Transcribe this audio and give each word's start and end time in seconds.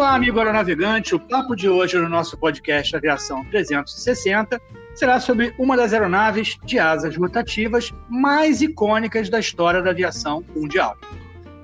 Olá, 0.00 0.14
amigo 0.14 0.38
aeronavegante. 0.38 1.14
O 1.14 1.20
papo 1.20 1.54
de 1.54 1.68
hoje 1.68 1.98
no 1.98 2.08
nosso 2.08 2.34
podcast 2.38 2.96
Aviação 2.96 3.44
360 3.50 4.58
será 4.94 5.20
sobre 5.20 5.54
uma 5.58 5.76
das 5.76 5.92
aeronaves 5.92 6.56
de 6.64 6.78
asas 6.78 7.14
rotativas 7.14 7.92
mais 8.08 8.62
icônicas 8.62 9.28
da 9.28 9.38
história 9.38 9.82
da 9.82 9.90
aviação 9.90 10.42
mundial. 10.56 10.96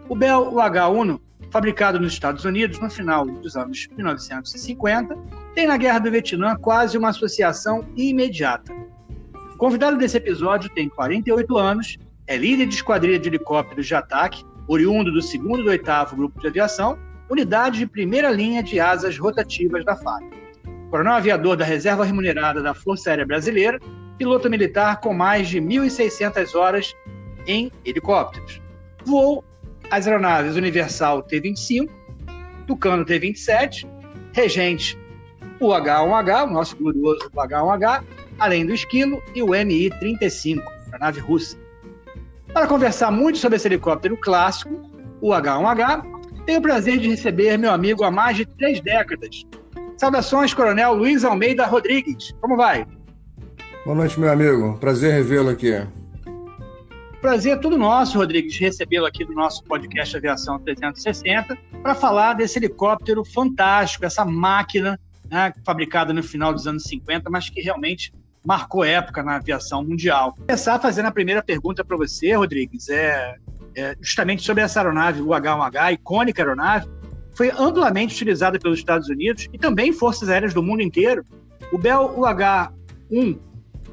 O 0.07 0.15
Bell 0.15 0.53
UH-1, 0.53 1.19
fabricado 1.51 1.99
nos 1.99 2.13
Estados 2.13 2.45
Unidos 2.45 2.79
no 2.79 2.91
final 2.91 3.25
dos 3.25 3.57
anos 3.57 3.89
1950, 3.97 5.17
tem 5.55 5.67
na 5.67 5.79
Guerra 5.79 6.01
do 6.01 6.11
Vietnã 6.11 6.57
quase 6.57 6.99
uma 6.99 7.09
associação 7.09 7.89
imediata. 7.97 8.71
O 9.55 9.57
convidado 9.57 9.97
desse 9.97 10.19
episódio 10.19 10.69
tem 10.75 10.91
48 10.91 11.57
anos, 11.57 11.97
é 12.27 12.37
líder 12.37 12.67
de 12.67 12.75
esquadrilha 12.75 13.19
de 13.19 13.31
helicópteros 13.31 13.87
de 13.87 13.95
ataque, 13.95 14.45
oriundo 14.69 15.11
do 15.11 15.21
2 15.21 15.35
e 15.37 15.41
8 15.41 16.15
Grupo 16.15 16.39
de 16.39 16.49
Aviação 16.49 17.06
unidade 17.29 17.79
de 17.79 17.87
primeira 17.87 18.31
linha 18.31 18.63
de 18.63 18.79
asas 18.79 19.19
rotativas 19.19 19.85
da 19.85 19.97
FAB. 19.97 20.25
Coronel 20.91 21.15
aviador 21.15 21.57
da 21.57 21.65
Reserva 21.65 22.05
Remunerada 22.05 22.63
da 22.63 22.75
Força 22.75 23.11
Aérea 23.11 23.27
Brasileira, 23.27 23.81
piloto 24.17 24.49
militar 24.49 25.01
com 25.01 25.13
mais 25.13 25.49
de 25.49 25.61
1.600 25.61 26.55
horas 26.55 26.95
em 27.47 27.71
helicópteros. 27.85 28.61
Voou 29.05 29.45
as 29.91 30.07
aeronaves 30.07 30.57
Universal 30.57 31.23
T-25, 31.23 31.89
Tucano 32.67 33.05
T-27, 33.05 33.87
Regente 34.33 34.99
o 35.61 35.73
H-1H, 35.73 36.45
o 36.45 36.51
nosso 36.51 36.77
glorioso 36.77 37.31
H-1H, 37.37 38.05
além 38.39 38.67
do 38.67 38.75
Esquilo 38.75 39.23
e 39.35 39.43
o 39.43 39.49
Mi-35, 39.49 40.63
a 40.93 40.99
nave 40.99 41.21
russa. 41.21 41.57
Para 42.53 42.67
conversar 42.67 43.11
muito 43.11 43.39
sobre 43.39 43.57
esse 43.57 43.69
helicóptero 43.69 44.17
clássico, 44.17 44.91
o 45.21 45.33
H-1H, 45.33 46.16
tenho 46.47 46.61
o 46.61 46.63
prazer 46.63 46.99
de 46.99 47.09
receber 47.09 47.59
meu 47.59 47.73
amigo 47.73 48.05
há 48.05 48.11
mais 48.11 48.37
de 48.37 48.47
três 48.47 48.81
décadas. 48.81 49.45
Saudações, 49.99 50.55
Coronel 50.55 50.95
Luiz 50.95 51.25
Almeida 51.25 51.67
Rodrigues. 51.67 52.33
Como 52.41 52.57
vai? 52.57 52.87
Boa 53.85 53.97
noite, 53.97 54.19
meu 54.19 54.31
amigo. 54.31 54.79
Prazer 54.79 55.13
revê-lo 55.13 55.51
aqui. 55.51 55.73
Prazer 57.21 57.55
é 57.55 57.57
tudo 57.57 57.77
nosso, 57.77 58.19
Rodrigues, 58.19 58.57
recebê-lo 58.59 59.07
aqui 59.07 59.25
no 59.25 59.35
nosso 59.35 59.65
podcast 59.65 60.17
Aviação 60.17 60.61
360 60.61 61.59
para 61.83 61.95
falar 61.95 62.35
desse 62.35 62.59
helicóptero 62.59 63.25
fantástico, 63.25 64.05
essa 64.05 64.25
máquina 64.25 65.01
né, 65.29 65.53
fabricada 65.65 66.13
no 66.13 66.23
final 66.23 66.53
dos 66.53 66.69
anos 66.69 66.85
50, 66.85 67.29
mas 67.29 67.51
que 67.51 67.61
realmente 67.61 68.13
marcou 68.45 68.85
época 68.85 69.25
na 69.25 69.37
aviação 69.37 69.83
mundial. 69.83 70.35
Vou 70.37 70.47
começar 70.47 70.79
fazendo 70.79 71.07
a 71.07 71.11
primeira 71.11 71.43
pergunta 71.43 71.85
para 71.85 71.97
você, 71.97 72.35
Rodrigues. 72.35 72.89
É, 72.89 73.35
é, 73.77 73.95
justamente 74.01 74.43
sobre 74.43 74.63
essa 74.63 74.81
aeronave, 74.81 75.21
o 75.21 75.35
H-1H, 75.35 75.93
icônica 75.93 76.43
aeronave, 76.43 76.89
foi 77.37 77.51
amplamente 77.51 78.15
utilizada 78.15 78.59
pelos 78.59 78.79
Estados 78.79 79.09
Unidos 79.09 79.47
e 79.53 79.59
também 79.59 79.93
forças 79.93 80.31
aéreas 80.31 80.55
do 80.55 80.63
mundo 80.63 80.81
inteiro. 80.83 81.23
O 81.71 81.77
Bell 81.77 82.15
UH-1 82.17 83.39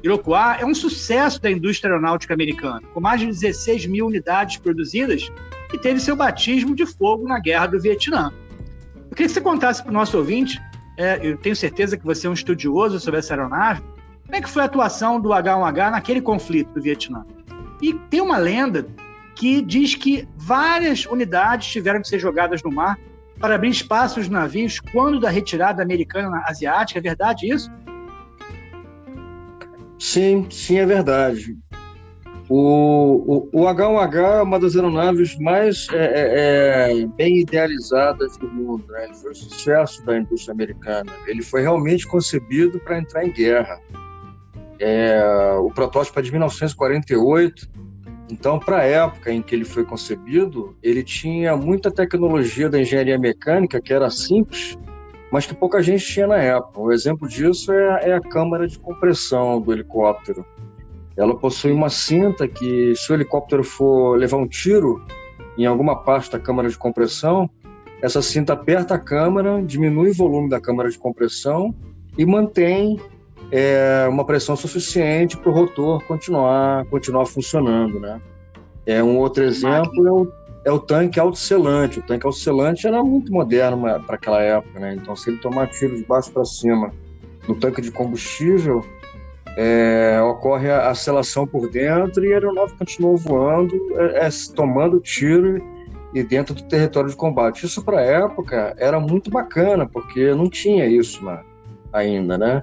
Iroquois 0.02 0.60
é 0.60 0.66
um 0.66 0.74
sucesso 0.74 1.40
da 1.40 1.50
indústria 1.50 1.90
aeronáutica 1.90 2.34
americana, 2.34 2.82
com 2.92 3.00
mais 3.00 3.20
de 3.20 3.26
16 3.26 3.86
mil 3.86 4.06
unidades 4.06 4.58
produzidas 4.58 5.30
e 5.72 5.78
teve 5.78 6.00
seu 6.00 6.14
batismo 6.14 6.74
de 6.74 6.84
fogo 6.86 7.26
na 7.26 7.38
Guerra 7.38 7.68
do 7.68 7.80
Vietnã. 7.80 8.32
Eu 9.10 9.16
queria 9.16 9.28
que 9.28 9.32
você 9.32 9.40
contasse 9.40 9.82
para 9.82 9.90
o 9.90 9.94
nosso 9.94 10.16
ouvinte, 10.18 10.60
é, 10.98 11.18
eu 11.22 11.36
tenho 11.38 11.56
certeza 11.56 11.96
que 11.96 12.04
você 12.04 12.26
é 12.26 12.30
um 12.30 12.34
estudioso 12.34 13.00
sobre 13.00 13.20
essa 13.20 13.34
aeronave, 13.34 13.82
como 14.24 14.36
é 14.36 14.40
que 14.40 14.48
foi 14.48 14.62
a 14.62 14.66
atuação 14.66 15.20
do 15.20 15.32
H-1H 15.32 15.90
naquele 15.90 16.20
conflito 16.20 16.72
do 16.72 16.82
Vietnã? 16.82 17.24
E 17.80 17.94
tem 17.94 18.20
uma 18.20 18.38
lenda 18.38 18.86
que 19.34 19.60
diz 19.62 19.94
que 19.94 20.28
várias 20.36 21.06
unidades 21.06 21.68
tiveram 21.68 22.00
que 22.00 22.08
ser 22.08 22.18
jogadas 22.18 22.62
no 22.62 22.70
mar 22.70 22.98
para 23.38 23.56
abrir 23.56 23.70
espaço 23.70 24.20
aos 24.20 24.28
navios 24.28 24.78
quando 24.92 25.18
da 25.20 25.28
retirada 25.28 25.82
americana 25.82 26.42
asiática. 26.46 26.98
É 26.98 27.02
verdade 27.02 27.52
isso? 27.52 27.70
Sim, 29.98 30.46
sim, 30.50 30.78
é 30.78 30.86
verdade. 30.86 31.56
O, 32.48 33.48
o, 33.52 33.62
o 33.62 33.64
H1H 33.64 34.38
é 34.38 34.42
uma 34.42 34.60
das 34.60 34.76
aeronaves 34.76 35.36
mais 35.38 35.88
é, 35.90 35.96
é, 35.96 37.02
é, 37.02 37.06
bem 37.06 37.38
idealizadas 37.40 38.36
do 38.36 38.46
mundo. 38.48 38.84
Né? 38.88 39.06
Ele 39.06 39.14
foi 39.14 39.30
um 39.30 39.34
sucesso 39.34 40.04
da 40.04 40.18
indústria 40.18 40.52
americana. 40.52 41.10
Ele 41.26 41.42
foi 41.42 41.62
realmente 41.62 42.06
concebido 42.06 42.78
para 42.80 42.98
entrar 42.98 43.24
em 43.24 43.32
guerra. 43.32 43.80
É, 44.78 45.22
o 45.58 45.70
protótipo 45.70 46.18
é 46.18 46.22
de 46.22 46.30
1948 46.30 47.83
então, 48.34 48.58
para 48.58 48.78
a 48.78 48.82
época 48.82 49.32
em 49.32 49.40
que 49.40 49.54
ele 49.54 49.64
foi 49.64 49.84
concebido, 49.84 50.76
ele 50.82 51.04
tinha 51.04 51.56
muita 51.56 51.88
tecnologia 51.88 52.68
da 52.68 52.80
engenharia 52.80 53.16
mecânica 53.16 53.80
que 53.80 53.92
era 53.92 54.10
simples, 54.10 54.76
mas 55.30 55.46
que 55.46 55.54
pouca 55.54 55.80
gente 55.80 56.04
tinha 56.04 56.26
na 56.26 56.38
época. 56.38 56.80
Um 56.80 56.90
exemplo 56.90 57.28
disso 57.28 57.72
é, 57.72 58.10
é 58.10 58.12
a 58.12 58.20
câmara 58.20 58.66
de 58.66 58.76
compressão 58.76 59.60
do 59.60 59.72
helicóptero. 59.72 60.44
Ela 61.16 61.36
possui 61.36 61.70
uma 61.70 61.88
cinta 61.88 62.48
que, 62.48 62.92
se 62.96 63.12
o 63.12 63.14
helicóptero 63.14 63.62
for 63.62 64.18
levar 64.18 64.38
um 64.38 64.48
tiro 64.48 65.00
em 65.56 65.64
alguma 65.64 66.02
parte 66.02 66.32
da 66.32 66.38
câmara 66.40 66.68
de 66.68 66.76
compressão, 66.76 67.48
essa 68.02 68.20
cinta 68.20 68.54
aperta 68.54 68.96
a 68.96 68.98
câmara, 68.98 69.62
diminui 69.62 70.10
o 70.10 70.14
volume 70.14 70.48
da 70.48 70.60
câmara 70.60 70.90
de 70.90 70.98
compressão 70.98 71.72
e 72.18 72.26
mantém 72.26 72.98
é, 73.56 74.08
uma 74.08 74.24
pressão 74.24 74.56
suficiente 74.56 75.36
para 75.36 75.48
o 75.48 75.54
rotor 75.54 76.02
continuar, 76.06 76.84
continuar 76.86 77.24
funcionando, 77.24 78.00
né? 78.00 78.20
É, 78.84 79.00
um 79.00 79.16
outro 79.16 79.44
exemplo 79.44 80.08
é 80.08 80.10
o, 80.10 80.32
é 80.64 80.72
o 80.72 80.78
tanque 80.80 81.20
autocelante. 81.20 82.00
O 82.00 82.02
tanque 82.02 82.26
autocelante 82.26 82.84
era 82.84 83.00
muito 83.04 83.32
moderno 83.32 83.80
para 84.04 84.16
aquela 84.16 84.42
época, 84.42 84.80
né? 84.80 84.96
Então, 85.00 85.14
se 85.14 85.30
ele 85.30 85.38
tomar 85.38 85.68
tiro 85.68 85.94
de 85.94 86.04
baixo 86.04 86.32
para 86.32 86.44
cima 86.44 86.90
no 87.46 87.54
tanque 87.54 87.80
de 87.80 87.92
combustível, 87.92 88.84
é, 89.56 90.20
ocorre 90.20 90.68
a 90.68 90.90
aceleração 90.90 91.46
por 91.46 91.70
dentro 91.70 92.24
e 92.24 92.32
a 92.32 92.34
aeronave 92.34 92.74
continua 92.76 93.16
voando, 93.16 93.72
é, 93.96 94.26
é, 94.26 94.28
tomando 94.52 94.98
tiro 94.98 95.62
e 96.12 96.24
dentro 96.24 96.56
do 96.56 96.64
território 96.64 97.08
de 97.08 97.14
combate. 97.14 97.66
Isso 97.66 97.84
para 97.84 98.00
a 98.00 98.02
época 98.02 98.74
era 98.78 98.98
muito 98.98 99.30
bacana, 99.30 99.86
porque 99.86 100.34
não 100.34 100.50
tinha 100.50 100.86
isso 100.86 101.24
né, 101.24 101.40
ainda, 101.92 102.36
né? 102.36 102.60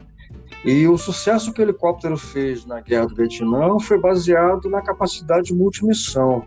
E 0.64 0.88
o 0.88 0.96
sucesso 0.98 1.52
que 1.52 1.60
o 1.60 1.64
helicóptero 1.64 2.16
fez 2.16 2.66
na 2.66 2.82
Guerra 2.82 3.08
do 3.08 3.16
Vietnã 3.16 3.80
foi 3.80 4.00
baseado 4.00 4.70
na 4.70 4.82
capacidade 4.82 5.48
de 5.48 5.56
multimissão, 5.56 6.46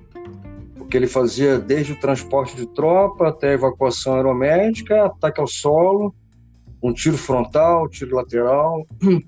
porque 0.76 0.96
ele 0.96 1.08
fazia 1.08 1.58
desde 1.58 1.92
o 1.92 2.00
transporte 2.00 2.54
de 2.54 2.66
tropa 2.66 3.28
até 3.28 3.50
a 3.50 3.54
evacuação 3.54 4.14
aeromédica, 4.14 5.06
ataque 5.06 5.40
ao 5.40 5.48
solo, 5.48 6.14
um 6.80 6.92
tiro 6.92 7.18
frontal, 7.18 7.88
tiro 7.88 8.16
lateral. 8.16 8.86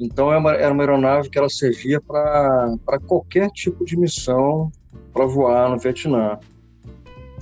Então 0.00 0.30
era 0.30 0.38
uma, 0.38 0.52
era 0.52 0.72
uma 0.72 0.84
aeronave 0.84 1.28
que 1.28 1.36
ela 1.36 1.48
servia 1.48 2.00
para 2.00 3.00
qualquer 3.04 3.50
tipo 3.50 3.84
de 3.84 3.98
missão 3.98 4.70
para 5.12 5.26
voar 5.26 5.68
no 5.68 5.76
Vietnã. 5.76 6.38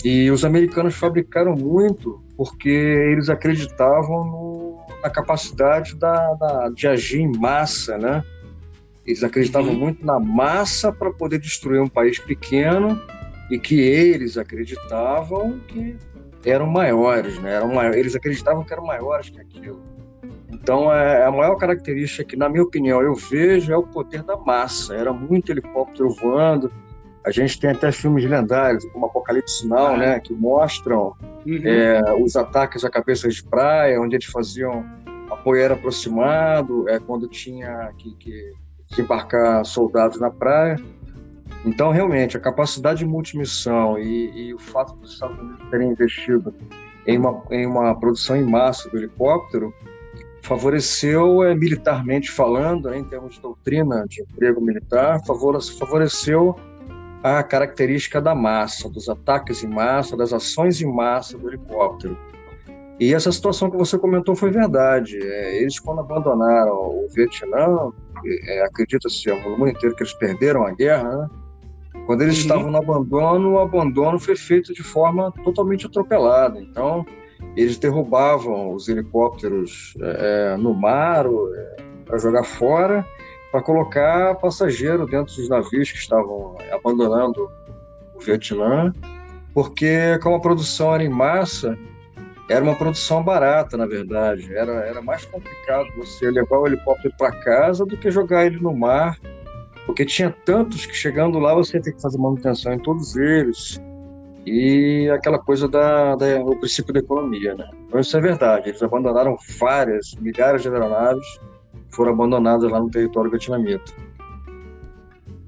E 0.02 0.30
os 0.30 0.42
americanos 0.42 0.94
fabricaram 0.94 1.54
muito 1.54 2.24
porque 2.34 2.70
eles 2.70 3.28
acreditavam 3.28 4.24
no 4.24 4.55
a 5.06 5.10
capacidade 5.10 5.94
da, 5.96 6.34
da, 6.34 6.68
de 6.68 6.86
agir 6.86 7.20
em 7.20 7.38
massa, 7.38 7.96
né? 7.96 8.24
Eles 9.06 9.22
acreditavam 9.22 9.70
uhum. 9.70 9.78
muito 9.78 10.04
na 10.04 10.18
massa 10.18 10.92
para 10.92 11.12
poder 11.12 11.38
destruir 11.38 11.80
um 11.80 11.88
país 11.88 12.18
pequeno 12.18 13.00
e 13.50 13.58
que 13.58 13.80
eles 13.80 14.36
acreditavam 14.36 15.60
que 15.68 15.96
eram 16.44 16.66
maiores, 16.66 17.38
né? 17.38 17.54
Eram 17.54 17.72
maiores, 17.72 17.98
eles 17.98 18.16
acreditavam 18.16 18.64
que 18.64 18.72
eram 18.72 18.84
maiores 18.84 19.30
que 19.30 19.40
aquilo. 19.40 19.80
Então, 20.50 20.92
é, 20.92 21.24
a 21.24 21.30
maior 21.30 21.56
característica 21.56 22.24
que, 22.24 22.36
na 22.36 22.48
minha 22.48 22.62
opinião, 22.62 23.00
eu 23.00 23.14
vejo 23.14 23.72
é 23.72 23.76
o 23.76 23.82
poder 23.82 24.22
da 24.22 24.36
massa. 24.36 24.94
Era 24.94 25.12
muito 25.12 25.50
helicóptero 25.50 26.08
voando. 26.14 26.72
A 27.26 27.32
gente 27.32 27.58
tem 27.58 27.70
até 27.70 27.90
filmes 27.90 28.24
lendários, 28.24 28.84
como 28.92 29.06
Apocalipse 29.06 29.58
Sinal, 29.58 29.94
ah. 29.94 29.96
né? 29.96 30.20
Que 30.20 30.32
mostram 30.32 31.12
uhum. 31.44 31.60
é, 31.64 32.00
os 32.22 32.36
ataques 32.36 32.84
a 32.84 32.90
cabeças 32.90 33.34
de 33.34 33.42
praia, 33.42 34.00
onde 34.00 34.14
eles 34.14 34.26
faziam 34.26 34.86
apoio 35.28 35.72
aproximado, 35.72 36.88
é 36.88 37.00
quando 37.00 37.26
tinha 37.26 37.92
que, 37.98 38.14
que, 38.16 38.52
soldados 39.64 40.20
na 40.20 40.30
praia. 40.30 40.76
Então, 41.64 41.90
realmente, 41.90 42.36
a 42.36 42.40
capacidade 42.40 43.00
de 43.00 43.06
multimissão 43.06 43.98
e, 43.98 44.50
e 44.50 44.54
o 44.54 44.58
fato 44.58 44.94
dos 44.94 45.14
Estados 45.14 45.36
Unidos 45.36 45.68
terem 45.68 45.90
investido 45.90 46.54
em 47.04 47.18
uma, 47.18 47.42
em 47.50 47.66
uma 47.66 47.98
produção 47.98 48.36
em 48.36 48.44
massa 48.44 48.88
do 48.88 48.98
helicóptero 48.98 49.74
favoreceu, 50.42 51.42
é, 51.42 51.56
militarmente 51.56 52.30
falando, 52.30 52.94
em 52.94 53.02
termos 53.02 53.34
de 53.34 53.40
doutrina 53.40 54.06
de 54.08 54.22
emprego 54.22 54.60
militar, 54.60 55.20
favoreceu 55.24 56.56
a 57.22 57.42
característica 57.42 58.20
da 58.20 58.34
massa, 58.34 58.88
dos 58.88 59.08
ataques 59.08 59.62
em 59.64 59.68
massa, 59.68 60.16
das 60.16 60.32
ações 60.32 60.80
em 60.80 60.92
massa 60.92 61.36
do 61.36 61.48
helicóptero. 61.48 62.16
E 62.98 63.12
essa 63.12 63.30
situação 63.30 63.70
que 63.70 63.76
você 63.76 63.98
comentou 63.98 64.34
foi 64.34 64.50
verdade. 64.50 65.18
É, 65.20 65.60
eles, 65.60 65.78
quando 65.78 66.00
abandonaram 66.00 66.74
o 66.74 67.06
Vietnã, 67.14 67.92
é, 68.48 68.64
acredita-se 68.64 69.30
o 69.30 69.58
mundo 69.58 69.68
inteiro 69.68 69.94
que 69.94 70.02
eles 70.02 70.14
perderam 70.14 70.64
a 70.64 70.72
guerra, 70.72 71.16
né? 71.16 71.30
Quando 72.06 72.22
eles 72.22 72.36
uhum. 72.36 72.40
estavam 72.42 72.70
no 72.70 72.78
abandono, 72.78 73.52
o 73.54 73.58
abandono 73.58 74.18
foi 74.18 74.36
feito 74.36 74.72
de 74.72 74.82
forma 74.82 75.32
totalmente 75.44 75.86
atropelada. 75.86 76.60
Então, 76.60 77.04
eles 77.56 77.76
derrubavam 77.76 78.72
os 78.72 78.88
helicópteros 78.88 79.94
é, 80.00 80.56
no 80.56 80.72
mar 80.72 81.26
é, 81.26 81.76
para 82.04 82.18
jogar 82.18 82.44
fora, 82.44 83.04
para 83.56 83.62
colocar 83.62 84.34
passageiro 84.34 85.06
dentro 85.06 85.34
dos 85.34 85.48
navios 85.48 85.90
que 85.90 85.96
estavam 85.96 86.58
abandonando 86.70 87.50
o 88.14 88.20
Vietnã, 88.20 88.92
porque 89.54 90.18
como 90.22 90.36
a 90.36 90.40
produção 90.40 90.94
era 90.94 91.02
em 91.02 91.08
massa, 91.08 91.78
era 92.50 92.62
uma 92.62 92.74
produção 92.74 93.24
barata, 93.24 93.78
na 93.78 93.86
verdade. 93.86 94.54
Era, 94.54 94.72
era 94.84 95.00
mais 95.00 95.24
complicado 95.24 95.86
você 95.96 96.30
levar 96.30 96.58
o 96.58 96.66
helicóptero 96.66 97.14
para 97.16 97.32
casa 97.32 97.86
do 97.86 97.96
que 97.96 98.10
jogar 98.10 98.44
ele 98.44 98.60
no 98.60 98.76
mar, 98.76 99.18
porque 99.86 100.04
tinha 100.04 100.30
tantos 100.44 100.84
que 100.84 100.94
chegando 100.94 101.38
lá 101.38 101.54
você 101.54 101.78
ia 101.78 101.82
ter 101.82 101.92
que 101.92 102.02
fazer 102.02 102.18
manutenção 102.18 102.74
em 102.74 102.78
todos 102.78 103.16
eles. 103.16 103.80
E 104.44 105.08
aquela 105.08 105.38
coisa 105.38 105.66
da, 105.66 106.14
da 106.14 106.44
princípio 106.60 106.92
da 106.92 107.00
economia, 107.00 107.54
né? 107.54 107.70
Então 107.86 108.00
isso 108.00 108.14
é 108.14 108.20
verdade. 108.20 108.68
Eles 108.68 108.82
abandonaram 108.82 109.34
várias, 109.58 110.14
milhares 110.20 110.60
de 110.60 110.68
aeronaves 110.68 111.26
foram 111.96 112.12
abandonadas 112.12 112.70
lá 112.70 112.78
no 112.78 112.90
território 112.90 113.30
vietnamita. 113.30 113.92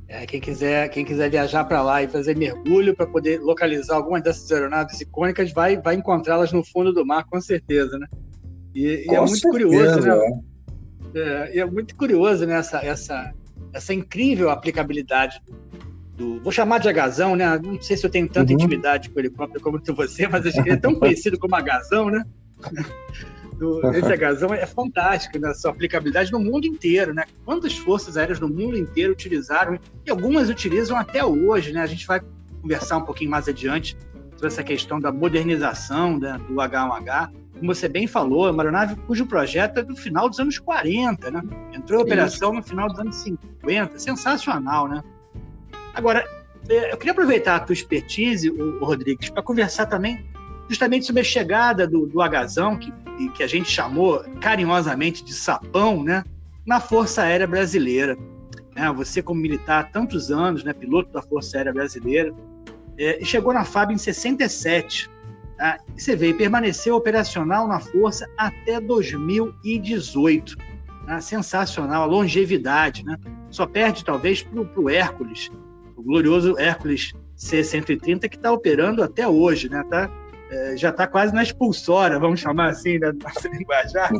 É, 0.09 0.25
quem 0.25 0.41
quiser, 0.41 0.89
quem 0.89 1.05
quiser 1.05 1.31
viajar 1.31 1.65
para 1.65 1.83
lá 1.83 2.03
e 2.03 2.09
fazer 2.09 2.35
mergulho 2.35 2.97
para 2.97 3.07
poder 3.07 3.41
localizar 3.41 3.97
algumas 3.97 4.23
dessas 4.23 4.51
aeronaves 4.51 4.99
icônicas, 5.03 5.53
vai, 5.53 5.77
vai 5.77 5.97
encontrá-las 5.97 6.51
no 6.51 6.65
fundo 6.65 6.95
do 6.95 7.05
mar, 7.05 7.25
com 7.25 7.39
certeza, 7.41 7.99
né? 7.99 8.07
E, 8.75 9.05
e 9.07 9.15
é 9.15 9.21
muito 9.21 9.39
certeza, 9.39 9.51
curioso, 9.51 10.01
né? 10.01 10.43
É. 11.15 11.55
É, 11.55 11.59
é, 11.59 11.65
muito 11.67 11.95
curioso 11.95 12.47
né? 12.47 12.57
essa, 12.57 12.79
essa, 12.79 13.35
essa 13.73 13.93
incrível 13.93 14.51
aplicabilidade 14.51 15.43
do, 16.17 16.41
vou 16.41 16.53
chamar 16.53 16.79
de 16.79 16.89
agazão, 16.89 17.37
né? 17.37 17.59
Não 17.59 17.81
sei 17.81 17.97
se 17.97 18.07
eu 18.07 18.11
tenho 18.11 18.29
tanta 18.29 18.51
uhum. 18.53 18.59
intimidade 18.59 19.11
com 19.11 19.17
o 19.17 19.21
helicóptero 19.21 19.63
como 19.63 19.79
você, 19.95 20.27
mas 20.27 20.45
ele 20.45 20.71
é 20.71 20.77
tão 20.77 20.95
conhecido 20.95 21.39
como 21.39 21.55
agazão, 21.55 22.11
né? 22.11 22.25
do, 23.59 23.85
esse 23.91 24.13
agazão 24.13 24.55
é 24.55 24.65
fantástico 24.65 25.39
na 25.39 25.53
sua 25.53 25.73
aplicabilidade 25.73 26.31
no 26.31 26.39
mundo 26.39 26.67
inteiro, 26.67 27.13
né? 27.13 27.25
Quantas 27.45 27.77
forças 27.77 28.17
aéreas 28.17 28.39
no 28.39 28.49
mundo 28.49 28.79
inteiro 28.79 29.13
utilizaram 29.13 29.79
e 30.07 30.11
algumas 30.11 30.49
utilizam 30.49 30.97
até 30.97 31.25
hoje, 31.25 31.73
né? 31.73 31.83
A 31.83 31.87
gente 31.87 32.07
vai 32.07 32.21
conversar 32.63 32.99
um 32.99 33.05
pouquinho 33.05 33.31
mais 33.31 33.49
adiante 33.49 33.97
sobre 34.33 34.47
essa 34.47 34.63
questão 34.63 35.01
da 35.01 35.11
modernização 35.11 36.19
né, 36.19 36.41
do 36.49 36.55
H1H. 36.55 37.31
Como 37.59 37.75
você 37.75 37.89
bem 37.89 38.07
falou, 38.07 38.47
é 38.47 38.53
uma 38.53 38.63
aeronave 38.63 38.95
cujo 39.07 39.27
projeto 39.27 39.79
é 39.79 39.83
do 39.83 39.97
final 39.97 40.29
dos 40.29 40.39
anos 40.39 40.59
40, 40.61 41.31
né? 41.31 41.43
Entrou 41.73 42.01
em 42.01 42.05
operação 42.05 42.53
no 42.53 42.63
final 42.63 42.89
dos 42.89 43.01
anos 43.01 43.17
50, 43.17 43.99
sensacional, 43.99 44.87
né? 44.87 45.03
Agora, 45.93 46.25
é, 46.69 46.93
eu 46.93 46.97
queria 46.97 47.13
aproveitar 47.13 47.57
a 47.57 47.61
tua 47.61 47.73
expertise, 47.73 48.49
o 48.49 48.85
Rodrigues, 48.85 49.31
para 49.31 49.43
conversar 49.43 49.87
também 49.87 50.25
justamente 50.69 51.07
sobre 51.07 51.23
a 51.23 51.25
chegada 51.25 51.87
do, 51.87 52.07
do 52.07 52.21
Agazão, 52.21 52.77
que, 52.77 52.93
que 53.35 53.43
a 53.43 53.47
gente 53.47 53.71
chamou 53.71 54.23
carinhosamente 54.41 55.25
de 55.25 55.33
sapão, 55.33 56.05
né, 56.05 56.23
na 56.67 56.81
Força 56.81 57.23
Aérea 57.23 57.47
Brasileira. 57.47 58.17
É, 58.77 58.93
você, 58.93 59.23
como 59.23 59.41
militar 59.41 59.81
há 59.81 59.85
tantos 59.85 60.31
anos, 60.31 60.63
né, 60.63 60.73
piloto 60.73 61.11
da 61.13 61.23
Força 61.23 61.57
Aérea 61.57 61.73
Brasileira, 61.73 62.33
é, 62.99 63.25
chegou 63.25 63.53
na 63.53 63.65
FAB 63.65 63.93
em 63.93 63.99
67. 63.99 65.11
Tá? 65.57 65.79
E 65.97 66.01
você 66.01 66.15
veio, 66.15 66.37
permaneceu 66.37 66.95
operacional 66.95 67.67
na 67.67 67.81
Força 67.81 68.29
até 68.37 68.81
2018. 68.81 70.57
Tá? 71.07 71.21
Sensacional, 71.21 72.03
a 72.03 72.07
longevidade. 72.07 73.05
Né? 73.05 73.17
Só 73.51 73.67
perde, 73.67 74.05
talvez, 74.05 74.43
para 74.43 74.81
o 74.81 74.91
Hércules, 74.91 75.51
o 75.97 76.03
glorioso 76.03 76.57
Hércules 76.59 77.13
C-130, 77.35 78.29
que 78.29 78.37
está 78.37 78.53
operando 78.53 79.03
até 79.03 79.27
hoje. 79.27 79.69
Né? 79.69 79.83
Tá 79.91 80.11
é, 80.51 80.77
já 80.77 80.91
está 80.91 81.07
quase 81.07 81.35
na 81.35 81.43
expulsória, 81.43 82.19
vamos 82.19 82.41
chamar 82.41 82.71
assim, 82.71 82.99
né, 82.99 83.13
nossa 83.23 83.49
linguajar. 83.49 84.11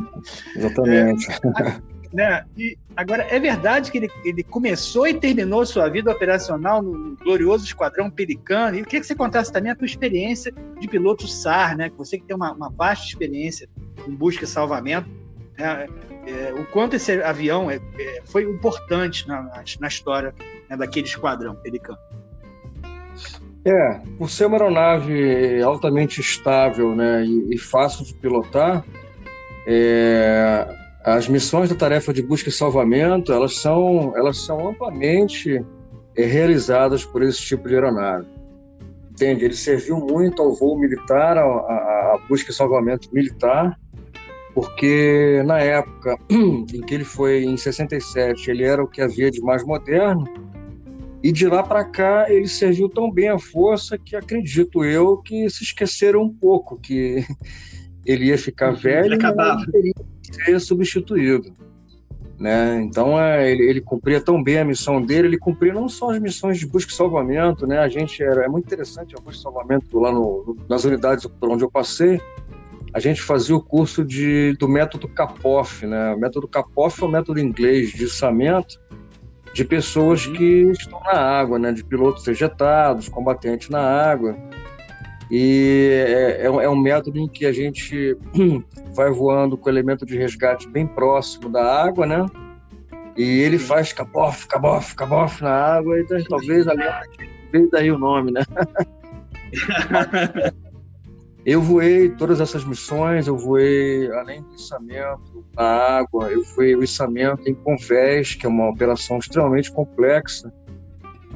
Exatamente. 0.55 1.27
É, 1.31 1.81
né, 2.11 2.45
e 2.57 2.77
agora, 2.95 3.27
é 3.29 3.39
verdade 3.39 3.91
que 3.91 3.97
ele, 3.97 4.09
ele 4.25 4.43
começou 4.43 5.07
e 5.07 5.13
terminou 5.13 5.65
sua 5.65 5.89
vida 5.89 6.11
operacional 6.11 6.81
no 6.81 7.15
glorioso 7.17 7.65
Esquadrão 7.65 8.09
Pelicano. 8.09 8.75
E 8.75 8.79
eu 8.79 8.85
queria 8.85 9.01
que 9.01 9.07
você 9.07 9.15
contasse 9.15 9.51
também 9.51 9.71
a 9.71 9.75
tua 9.75 9.85
experiência 9.85 10.53
de 10.79 10.87
piloto 10.87 11.27
SAR, 11.27 11.77
né? 11.77 11.91
Você 11.97 12.17
que 12.17 12.25
tem 12.25 12.35
uma, 12.35 12.51
uma 12.51 12.69
vasta 12.69 13.05
experiência 13.05 13.69
em 14.07 14.15
busca 14.15 14.43
e 14.43 14.47
salvamento. 14.47 15.09
Né, 15.57 15.87
é, 16.25 16.53
o 16.53 16.65
quanto 16.67 16.95
esse 16.95 17.21
avião 17.23 17.69
é, 17.69 17.75
é 17.97 18.21
foi 18.25 18.43
importante 18.43 19.27
na, 19.27 19.43
na, 19.43 19.63
na 19.79 19.87
história 19.87 20.33
né, 20.69 20.77
daquele 20.77 21.07
esquadrão 21.07 21.55
Pelicano. 21.55 21.99
É, 23.65 23.99
por 24.17 24.29
ser 24.29 24.45
uma 24.45 24.55
aeronave 24.57 25.61
altamente 25.61 26.21
estável 26.21 26.95
né, 26.95 27.25
e, 27.25 27.55
e 27.55 27.57
fácil 27.57 28.05
de 28.05 28.13
pilotar, 28.13 28.85
é, 29.67 30.67
as 31.03 31.27
missões 31.27 31.69
da 31.69 31.75
tarefa 31.75 32.13
de 32.13 32.21
busca 32.21 32.49
e 32.49 32.51
salvamento 32.51 33.33
elas 33.33 33.57
são, 33.57 34.13
elas 34.15 34.37
são 34.37 34.69
amplamente 34.69 35.63
é, 36.15 36.25
realizadas 36.25 37.03
por 37.03 37.21
esse 37.21 37.41
tipo 37.41 37.67
de 37.67 37.75
aeronave. 37.75 38.27
Entende? 39.11 39.43
Ele 39.43 39.53
serviu 39.53 39.97
muito 39.97 40.41
ao 40.41 40.55
voo 40.55 40.79
militar, 40.79 41.37
a 41.37 42.17
busca 42.29 42.51
e 42.51 42.53
salvamento 42.53 43.13
militar, 43.13 43.77
porque 44.55 45.43
na 45.45 45.59
época 45.59 46.17
em 46.31 46.81
que 46.81 46.93
ele 46.93 47.03
foi 47.03 47.43
em 47.43 47.57
67, 47.57 48.49
ele 48.49 48.63
era 48.63 48.81
o 48.81 48.87
que 48.87 49.01
havia 49.01 49.29
de 49.29 49.41
mais 49.41 49.65
moderno 49.65 50.23
e 51.21 51.31
de 51.31 51.47
lá 51.47 51.61
para 51.61 51.83
cá 51.83 52.25
ele 52.29 52.47
serviu 52.47 52.87
tão 52.87 53.11
bem 53.11 53.29
à 53.29 53.37
força 53.37 53.97
que 53.97 54.15
acredito 54.15 54.85
eu 54.85 55.17
que 55.17 55.49
se 55.49 55.63
esqueceram 55.63 56.23
um 56.23 56.33
pouco 56.33 56.77
que 56.77 57.25
ele 58.05 58.25
ia 58.25 58.37
ficar 58.37 58.71
velho 58.71 59.15
e 59.15 59.71
teria 59.71 59.93
que 59.93 60.45
ser 60.45 60.59
substituído. 60.59 61.53
Né? 62.39 62.81
Então 62.81 63.21
é, 63.21 63.51
ele, 63.51 63.63
ele, 63.63 63.81
cumpria 63.81 64.21
tão 64.21 64.41
bem 64.41 64.59
a 64.59 64.63
missão 64.63 65.01
dele, 65.01 65.27
ele 65.27 65.37
cumpria 65.37 65.73
não 65.73 65.89
só 65.89 66.11
as 66.11 66.19
missões 66.19 66.57
de 66.57 66.65
busca 66.65 66.89
e 66.89 66.95
salvamento, 66.95 67.67
né? 67.67 67.79
A 67.79 67.89
gente 67.89 68.23
era 68.23 68.45
é 68.45 68.47
muito 68.47 68.65
interessante 68.65 69.13
a 69.13 69.19
busca 69.19 69.39
e 69.39 69.43
salvamento 69.43 69.99
lá 69.99 70.09
no, 70.09 70.55
nas 70.69 70.85
unidades 70.85 71.25
por 71.25 71.49
onde 71.49 71.65
eu 71.65 71.69
passei. 71.69 72.21
A 72.93 72.99
gente 72.99 73.21
fazia 73.21 73.53
o 73.53 73.61
curso 73.61 74.05
de, 74.05 74.53
do 74.53 74.69
método 74.69 75.09
CAPOF, 75.09 75.85
né? 75.85 76.13
O 76.13 76.17
método 76.17 76.47
CAPOF 76.47 77.03
é 77.03 77.05
o 77.05 77.09
método 77.09 77.41
inglês 77.41 77.91
de 77.91 78.05
içamento, 78.05 78.79
de 79.53 79.65
pessoas 79.65 80.25
uhum. 80.25 80.33
que 80.33 80.71
estão 80.71 80.99
na 81.01 81.19
água, 81.19 81.57
né? 81.59 81.71
de 81.71 81.83
pilotos 81.83 82.27
ejetados, 82.27 83.09
combatentes 83.09 83.69
na 83.69 83.81
água. 83.81 84.35
E 85.31 85.89
é, 85.91 86.41
é, 86.41 86.45
é, 86.45 86.69
um 86.69 86.75
método 86.75 87.19
em 87.19 87.27
que 87.27 87.45
a 87.45 87.51
gente 87.51 88.17
vai 88.95 89.11
voando 89.11 89.55
com 89.57 89.67
o 89.67 89.71
elemento 89.71 90.05
de 90.05 90.17
resgate 90.17 90.67
bem 90.67 90.87
próximo 90.87 91.49
da 91.49 91.83
água, 91.83 92.05
né? 92.05 92.25
E 93.15 93.41
ele 93.41 93.59
faz 93.59 93.93
cabof, 93.93 94.47
cabof, 94.47 94.95
cabof 94.95 95.41
na 95.43 95.51
água, 95.51 95.99
então 95.99 96.17
talvez 96.23 96.67
ali 96.67 96.83
veio 97.51 97.69
daí 97.69 97.91
o 97.91 97.97
nome, 97.97 98.31
né? 98.31 98.41
Eu 101.49 101.63
voei 101.63 102.09
todas 102.09 102.39
essas 102.39 102.63
missões, 102.63 103.25
eu 103.25 103.35
voei 103.35 104.07
além 104.11 104.43
do 104.43 104.53
içamento 104.53 105.43
na 105.55 105.63
água, 105.63 106.31
eu 106.31 106.43
voei 106.43 106.75
o 106.75 106.83
içamento 106.83 107.49
em 107.49 107.55
convés, 107.55 108.35
que 108.35 108.45
é 108.45 108.49
uma 108.49 108.69
operação 108.69 109.17
extremamente 109.17 109.71
complexa. 109.71 110.53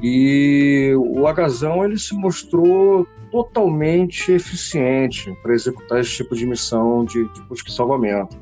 E 0.00 0.92
o 0.96 1.26
Agazão 1.26 1.84
ele 1.84 1.98
se 1.98 2.14
mostrou 2.14 3.04
totalmente 3.32 4.30
eficiente 4.30 5.36
para 5.42 5.52
executar 5.52 5.98
esse 5.98 6.12
tipo 6.12 6.36
de 6.36 6.46
missão 6.46 7.04
de, 7.04 7.28
de 7.32 7.42
busca 7.48 7.68
e 7.68 7.72
salvamento. 7.72 8.36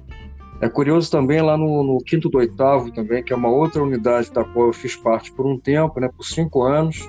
É 0.61 0.69
curioso 0.69 1.11
também 1.11 1.41
lá 1.41 1.57
no, 1.57 1.83
no 1.83 1.99
quinto 2.05 2.29
do 2.29 2.37
oitavo 2.37 2.93
também, 2.93 3.25
que 3.25 3.33
é 3.33 3.37
uma 3.37 3.49
outra 3.49 3.83
unidade 3.83 4.31
da 4.31 4.45
qual 4.45 4.67
eu 4.67 4.73
fiz 4.75 4.95
parte 4.95 5.33
por 5.33 5.47
um 5.47 5.59
tempo, 5.59 5.99
né, 5.99 6.11
por 6.15 6.27
cinco 6.27 6.65
anos 6.65 7.03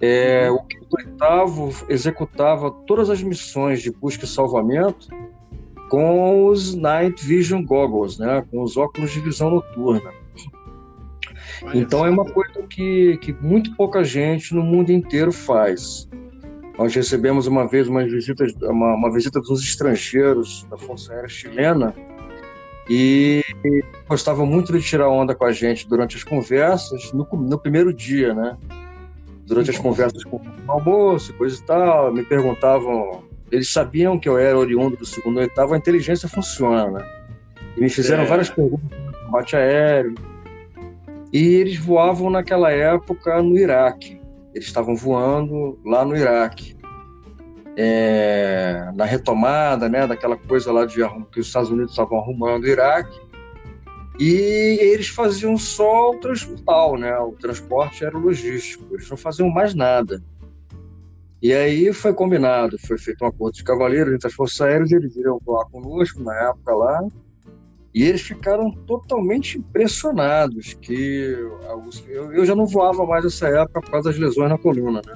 é, 0.00 0.50
o 0.50 0.62
quinto 0.62 0.96
oitavo 0.96 1.74
executava 1.88 2.70
todas 2.70 3.10
as 3.10 3.22
missões 3.22 3.82
de 3.82 3.90
busca 3.90 4.24
e 4.24 4.28
salvamento 4.28 5.08
com 5.88 6.46
os 6.46 6.74
Night 6.74 7.24
Vision 7.24 7.64
Goggles, 7.64 8.18
né, 8.18 8.44
com 8.50 8.62
os 8.62 8.76
óculos 8.76 9.10
de 9.10 9.20
visão 9.20 9.50
noturna. 9.50 10.12
Então 11.74 12.06
é 12.06 12.10
uma 12.10 12.24
coisa 12.24 12.62
que, 12.68 13.16
que 13.18 13.32
muito 13.32 13.74
pouca 13.74 14.04
gente 14.04 14.54
no 14.54 14.62
mundo 14.62 14.90
inteiro 14.90 15.32
faz. 15.32 16.08
Nós 16.78 16.94
recebemos 16.94 17.48
uma 17.48 17.66
vez 17.66 17.88
uma 17.88 18.04
visita, 18.04 18.46
uma, 18.62 18.94
uma 18.94 19.12
visita 19.12 19.40
dos 19.40 19.62
estrangeiros 19.62 20.64
da 20.70 20.76
Força 20.76 21.12
Aérea 21.12 21.28
Chilena 21.28 21.92
e 22.88 23.42
gostavam 24.08 24.46
muito 24.46 24.72
de 24.72 24.80
tirar 24.80 25.08
onda 25.08 25.34
com 25.34 25.44
a 25.44 25.52
gente 25.52 25.88
durante 25.88 26.16
as 26.16 26.22
conversas 26.22 27.12
no, 27.12 27.26
no 27.32 27.58
primeiro 27.58 27.92
dia, 27.92 28.32
né? 28.32 28.56
Durante 29.48 29.70
as 29.70 29.78
conversas 29.78 30.22
com 30.24 30.36
o 30.36 30.42
almoço, 30.70 31.32
coisa 31.34 31.58
e 31.58 31.64
tal, 31.64 32.12
me 32.12 32.22
perguntavam. 32.22 33.24
Eles 33.50 33.72
sabiam 33.72 34.18
que 34.18 34.28
eu 34.28 34.36
era 34.36 34.58
oriundo 34.58 34.96
do 34.96 35.06
segundo 35.06 35.40
oitavo, 35.40 35.72
a 35.72 35.78
inteligência 35.78 36.28
funciona, 36.28 36.90
né? 36.90 37.04
E 37.76 37.80
me 37.80 37.88
fizeram 37.88 38.24
é. 38.24 38.26
várias 38.26 38.50
perguntas 38.50 38.90
sobre 38.90 39.24
combate 39.24 39.56
aéreo. 39.56 40.14
E 41.32 41.54
eles 41.54 41.78
voavam 41.78 42.28
naquela 42.28 42.70
época 42.70 43.42
no 43.42 43.56
Iraque. 43.56 44.20
Eles 44.54 44.66
estavam 44.66 44.94
voando 44.94 45.78
lá 45.84 46.04
no 46.04 46.14
Iraque. 46.14 46.76
é, 47.80 48.90
na 48.96 49.04
retomada, 49.04 49.88
né, 49.88 50.04
daquela 50.04 50.36
coisa 50.36 50.72
lá 50.72 50.84
de 50.84 50.96
que 51.30 51.38
os 51.38 51.46
Estados 51.46 51.70
Unidos 51.70 51.92
estavam 51.92 52.18
arrumando 52.18 52.64
o 52.64 52.66
Iraque, 52.66 53.20
e 54.18 54.78
eles 54.80 55.08
faziam 55.08 55.56
só 55.56 56.10
o 56.10 56.18
transportal, 56.18 56.98
né, 56.98 57.16
o 57.18 57.32
transporte 57.32 58.04
aerologístico, 58.04 58.84
eles 58.92 59.08
não 59.08 59.16
faziam 59.16 59.48
mais 59.48 59.74
nada. 59.74 60.22
E 61.40 61.52
aí 61.52 61.92
foi 61.92 62.12
combinado, 62.12 62.76
foi 62.80 62.98
feito 62.98 63.24
um 63.24 63.28
acordo 63.28 63.54
de 63.54 63.62
cavaleiros 63.62 64.12
entre 64.12 64.26
as 64.26 64.34
forças 64.34 64.60
aéreas, 64.60 64.90
eles 64.90 65.14
iriam 65.14 65.38
voar 65.44 65.66
conosco 65.66 66.20
na 66.20 66.34
época 66.48 66.74
lá, 66.74 67.00
e 67.94 68.02
eles 68.02 68.22
ficaram 68.22 68.72
totalmente 68.86 69.58
impressionados 69.58 70.74
que 70.74 71.36
eu, 72.08 72.32
eu 72.32 72.44
já 72.44 72.56
não 72.56 72.66
voava 72.66 73.06
mais 73.06 73.22
nessa 73.22 73.48
época 73.48 73.80
por 73.80 73.90
causa 73.90 74.10
das 74.10 74.18
lesões 74.18 74.50
na 74.50 74.58
coluna, 74.58 75.00
né? 75.06 75.14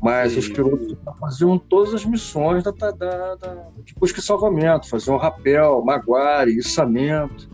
Mas 0.00 0.36
os 0.36 0.48
pilotos 0.48 0.96
faziam 1.18 1.58
todas 1.58 1.92
as 1.92 2.04
missões 2.04 2.62
da, 2.62 2.70
da, 2.70 2.92
da, 2.92 3.68
de 3.84 3.92
busca 3.94 4.20
e 4.20 4.22
salvamento, 4.22 4.88
faziam 4.88 5.16
rapel, 5.16 5.84
maguare, 5.84 6.56
içamento, 6.56 7.50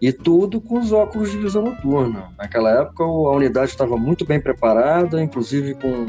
e 0.00 0.12
tudo 0.12 0.60
com 0.60 0.78
os 0.78 0.92
óculos 0.92 1.30
de 1.30 1.38
visão 1.38 1.62
noturna. 1.62 2.32
Naquela 2.38 2.70
época 2.70 3.04
a 3.04 3.32
unidade 3.32 3.70
estava 3.70 3.96
muito 3.96 4.24
bem 4.24 4.40
preparada, 4.40 5.22
inclusive 5.22 5.74
com 5.74 6.06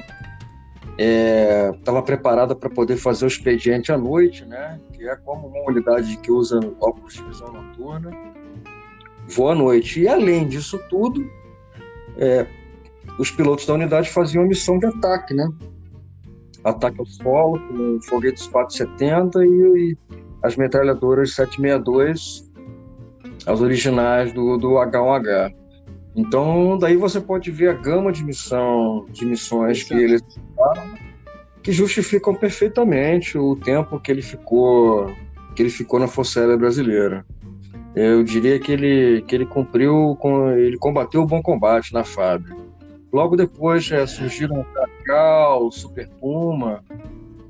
estava 0.98 2.00
é, 2.00 2.01
preparada 2.01 2.55
para 2.55 2.69
poder 2.69 2.98
fazer 2.98 3.25
o 3.25 3.27
expediente 3.27 3.91
à 3.91 3.98
noite, 3.98 4.45
né? 4.45 4.79
Que 4.93 5.07
é 5.07 5.15
como 5.15 5.48
uma 5.48 5.69
unidade 5.69 6.15
que 6.17 6.31
usa 6.31 6.60
óculos 6.79 7.13
de 7.13 7.24
visão 7.24 7.51
noturna, 7.51 8.12
voa 9.27 9.53
à 9.53 9.55
noite. 9.55 10.01
E 10.01 10.07
além 10.07 10.48
disso 10.48 10.79
tudo, 10.89 11.29
é, 12.17 12.45
os 13.17 13.31
pilotos 13.31 13.65
da 13.65 13.74
unidade 13.74 14.10
faziam 14.10 14.45
missão 14.45 14.77
de 14.77 14.86
ataque, 14.86 15.33
né? 15.33 15.50
Ataque 16.63 17.00
ao 17.00 17.05
solo 17.05 17.60
com 17.67 18.00
foguetes 18.03 18.48
470 18.48 19.43
e, 19.43 19.48
e 19.50 19.98
as 20.43 20.55
metralhadoras 20.55 21.33
762, 21.33 22.50
as 23.45 23.62
originais 23.62 24.33
do, 24.33 24.57
do 24.57 24.69
H1H. 24.71 25.53
Então, 26.15 26.77
daí 26.77 26.98
você 26.98 27.21
pode 27.21 27.50
ver 27.51 27.69
a 27.69 27.74
gama 27.74 28.12
de 28.12 28.24
missão, 28.24 29.05
de 29.12 29.25
missões 29.25 29.83
que 29.83 29.93
eles 29.93 30.21
que 31.63 31.71
justificam 31.71 32.33
perfeitamente 32.33 33.38
o 33.38 33.55
tempo 33.55 34.00
que 34.00 34.12
ele 34.12 34.21
ficou 34.21 35.13
que 35.55 35.62
ele 35.62 35.69
ficou 35.69 36.00
na 36.00 36.07
Força 36.07 36.39
Aérea 36.39 36.57
Brasileira. 36.57 37.25
Eu 37.95 38.24
diria 38.24 38.60
que 38.60 38.71
ele 38.71 39.21
que 39.27 39.36
ele 39.36 39.45
cumpriu 39.45 40.17
com 40.19 40.50
ele 40.51 40.77
combateu 40.77 41.21
o 41.21 41.25
bom 41.25 41.41
combate 41.41 41.93
na 41.93 42.03
FAB. 42.03 42.45
Logo 43.13 43.36
depois 43.36 43.89
é, 43.91 44.05
surgiram 44.05 44.62
o 44.62 44.65
Cacau, 44.65 45.67
o 45.67 45.71
Super 45.71 46.10
Puma, 46.19 46.83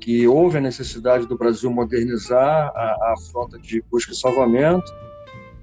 que 0.00 0.26
houve 0.26 0.58
a 0.58 0.60
necessidade 0.60 1.26
do 1.26 1.38
Brasil 1.38 1.70
modernizar 1.70 2.72
a, 2.74 3.12
a 3.12 3.14
frota 3.30 3.58
de 3.58 3.82
busca 3.90 4.12
e 4.12 4.16
salvamento 4.16 4.92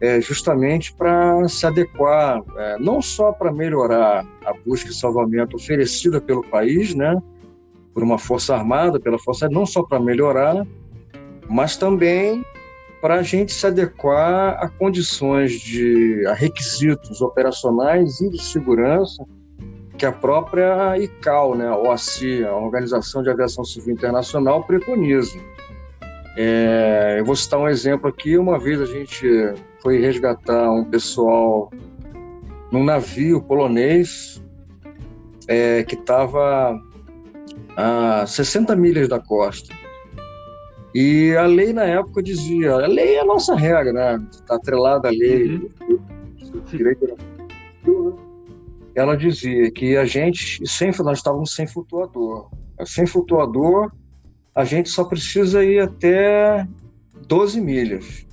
é, 0.01 0.21
justamente 0.21 0.93
para 0.93 1.47
se 1.47 1.65
adequar, 1.65 2.41
é, 2.57 2.77
não 2.79 3.01
só 3.01 3.31
para 3.31 3.51
melhorar 3.51 4.25
a 4.45 4.53
busca 4.65 4.89
e 4.89 4.93
salvamento 4.93 5.57
oferecida 5.57 6.21
pelo 6.21 6.43
país, 6.43 6.95
né, 6.95 7.21
por 7.93 8.03
uma 8.03 8.17
força 8.17 8.55
armada, 8.55 8.99
pela 8.99 9.19
força 9.19 9.49
não 9.49 9.65
só 9.65 9.83
para 9.83 9.99
melhorar, 9.99 10.65
mas 11.49 11.75
também 11.75 12.45
para 13.01 13.15
a 13.15 13.23
gente 13.23 13.51
se 13.51 13.65
adequar 13.65 14.57
a 14.61 14.69
condições 14.69 15.53
de 15.53 16.25
a 16.27 16.33
requisitos 16.33 17.21
operacionais 17.21 18.19
e 18.21 18.29
de 18.29 18.41
segurança 18.41 19.23
que 19.97 20.05
a 20.05 20.11
própria 20.13 20.97
ICAO, 20.97 21.55
né, 21.55 21.69
OACI, 21.69 22.45
a 22.45 22.55
Organização 22.55 23.21
de 23.21 23.29
Aviação 23.29 23.65
Civil 23.65 23.93
Internacional, 23.93 24.63
preconiza. 24.63 25.37
É, 26.37 27.17
eu 27.19 27.25
vou 27.25 27.35
citar 27.35 27.59
um 27.59 27.67
exemplo 27.67 28.07
aqui. 28.07 28.37
Uma 28.37 28.57
vez 28.57 28.79
a 28.79 28.85
gente 28.85 29.27
foi 29.81 29.99
resgatar 29.99 30.71
um 30.71 30.83
pessoal 30.85 31.71
num 32.71 32.83
navio 32.83 33.41
polonês 33.41 34.41
é, 35.47 35.83
que 35.83 35.95
estava 35.95 36.79
a 37.75 38.25
60 38.25 38.75
milhas 38.75 39.07
da 39.07 39.19
costa. 39.19 39.73
E 40.93 41.35
a 41.35 41.45
lei 41.45 41.71
na 41.71 41.83
época 41.83 42.21
dizia, 42.21 42.73
a 42.73 42.87
lei 42.87 43.15
é 43.15 43.21
a 43.21 43.25
nossa 43.25 43.55
regra, 43.55 43.93
né? 43.93 44.27
Está 44.31 44.55
atrelada 44.55 45.07
à 45.07 45.11
lei, 45.11 45.69
uhum. 47.85 48.15
ela 48.95 49.15
dizia 49.15 49.71
que 49.71 49.95
a 49.95 50.05
gente, 50.05 50.67
sem, 50.67 50.91
nós 50.99 51.19
estávamos 51.19 51.53
sem 51.53 51.67
flutuador. 51.67 52.49
Sem 52.85 53.05
flutuador, 53.05 53.91
a 54.55 54.65
gente 54.65 54.89
só 54.89 55.03
precisa 55.03 55.63
ir 55.63 55.79
até 55.79 56.67
12 57.27 57.61
milhas. 57.61 58.25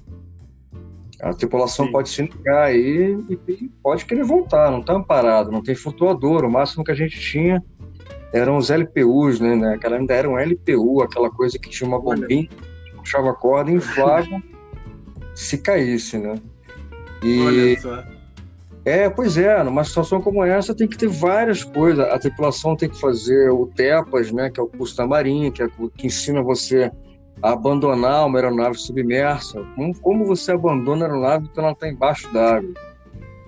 A 1.20 1.32
tripulação 1.32 1.86
Sim. 1.86 1.92
pode 1.92 2.08
se 2.10 2.22
ligar 2.22 2.64
aí 2.64 3.18
e 3.28 3.70
pode 3.82 4.04
querer 4.04 4.24
voltar, 4.24 4.70
não 4.70 4.80
está 4.80 4.92
amparado, 4.92 5.50
não 5.50 5.62
tem 5.62 5.74
flutuador. 5.74 6.44
O 6.44 6.50
máximo 6.50 6.84
que 6.84 6.90
a 6.90 6.94
gente 6.94 7.18
tinha 7.18 7.62
eram 8.32 8.56
os 8.58 8.70
LPUs, 8.70 9.40
né? 9.40 9.74
Aquela 9.74 9.96
ainda 9.96 10.14
era 10.14 10.28
um 10.28 10.38
LPU, 10.38 11.02
aquela 11.02 11.30
coisa 11.30 11.58
que 11.58 11.70
tinha 11.70 11.88
uma 11.88 12.00
bombinha, 12.00 12.48
puxava 12.96 13.30
a 13.30 13.34
corda, 13.34 13.70
inflava, 13.70 14.42
se 15.34 15.58
caísse, 15.58 16.18
né? 16.18 16.34
E 17.22 17.40
Olha 17.40 17.80
só. 17.80 18.16
É, 18.84 19.10
pois 19.10 19.36
é, 19.36 19.60
numa 19.64 19.82
situação 19.82 20.20
como 20.20 20.44
essa 20.44 20.72
tem 20.72 20.86
que 20.86 20.96
ter 20.96 21.08
várias 21.08 21.64
coisas. 21.64 22.06
A 22.06 22.18
tripulação 22.20 22.76
tem 22.76 22.88
que 22.88 23.00
fazer 23.00 23.50
o 23.50 23.66
TEPAS, 23.66 24.30
né, 24.30 24.48
que 24.48 24.60
é 24.60 24.62
o 24.62 24.68
curso 24.68 24.96
da 24.96 25.04
Marinha, 25.04 25.50
que, 25.50 25.60
é, 25.60 25.68
que 25.96 26.06
ensina 26.06 26.40
você 26.40 26.92
abandonar 27.42 28.26
uma 28.26 28.38
aeronave 28.38 28.76
submersa. 28.76 29.64
Como, 29.74 29.98
como 30.00 30.24
você 30.24 30.52
abandona 30.52 31.04
a 31.04 31.08
aeronave 31.08 31.48
quando 31.48 31.64
ela 31.64 31.72
está 31.72 31.88
embaixo 31.88 32.32
d'água. 32.32 32.72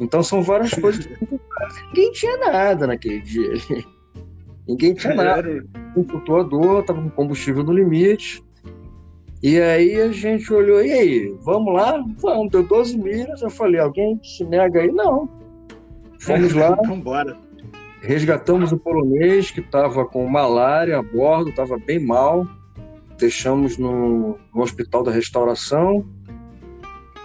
Então 0.00 0.22
são 0.22 0.42
várias 0.42 0.72
coisas 0.80 1.06
que 1.06 1.16
ninguém 1.88 2.12
tinha 2.12 2.36
nada 2.38 2.86
naquele 2.86 3.20
dia. 3.20 3.52
Ninguém 4.68 4.92
tinha 4.92 5.14
nada. 5.14 5.64
Um 5.96 6.04
flutuador, 6.04 6.80
estava 6.80 7.00
com 7.00 7.08
combustível 7.08 7.64
no 7.64 7.72
limite. 7.72 8.44
E 9.42 9.58
aí 9.58 9.98
a 9.98 10.12
gente 10.12 10.52
olhou, 10.52 10.84
e 10.84 10.92
aí, 10.92 11.36
vamos 11.40 11.72
lá? 11.72 12.04
Vamos, 12.20 12.50
deu 12.50 12.62
12 12.62 12.98
milhas. 12.98 13.40
Eu 13.40 13.48
falei, 13.48 13.80
alguém 13.80 14.20
se 14.22 14.44
nega 14.44 14.80
aí? 14.80 14.92
Não. 14.92 15.26
Fomos 16.20 16.52
lá. 16.52 16.76
Vambora. 16.86 17.34
Resgatamos 18.02 18.70
o 18.70 18.78
polonês 18.78 19.50
que 19.50 19.60
estava 19.60 20.04
com 20.04 20.26
malária 20.28 20.98
a 20.98 21.02
bordo, 21.02 21.48
estava 21.48 21.78
bem 21.78 21.98
mal. 21.98 22.46
Deixamos 23.18 23.76
no, 23.76 24.38
no, 24.54 24.62
hospital 24.62 25.02
da 25.02 25.10
restauração 25.10 26.06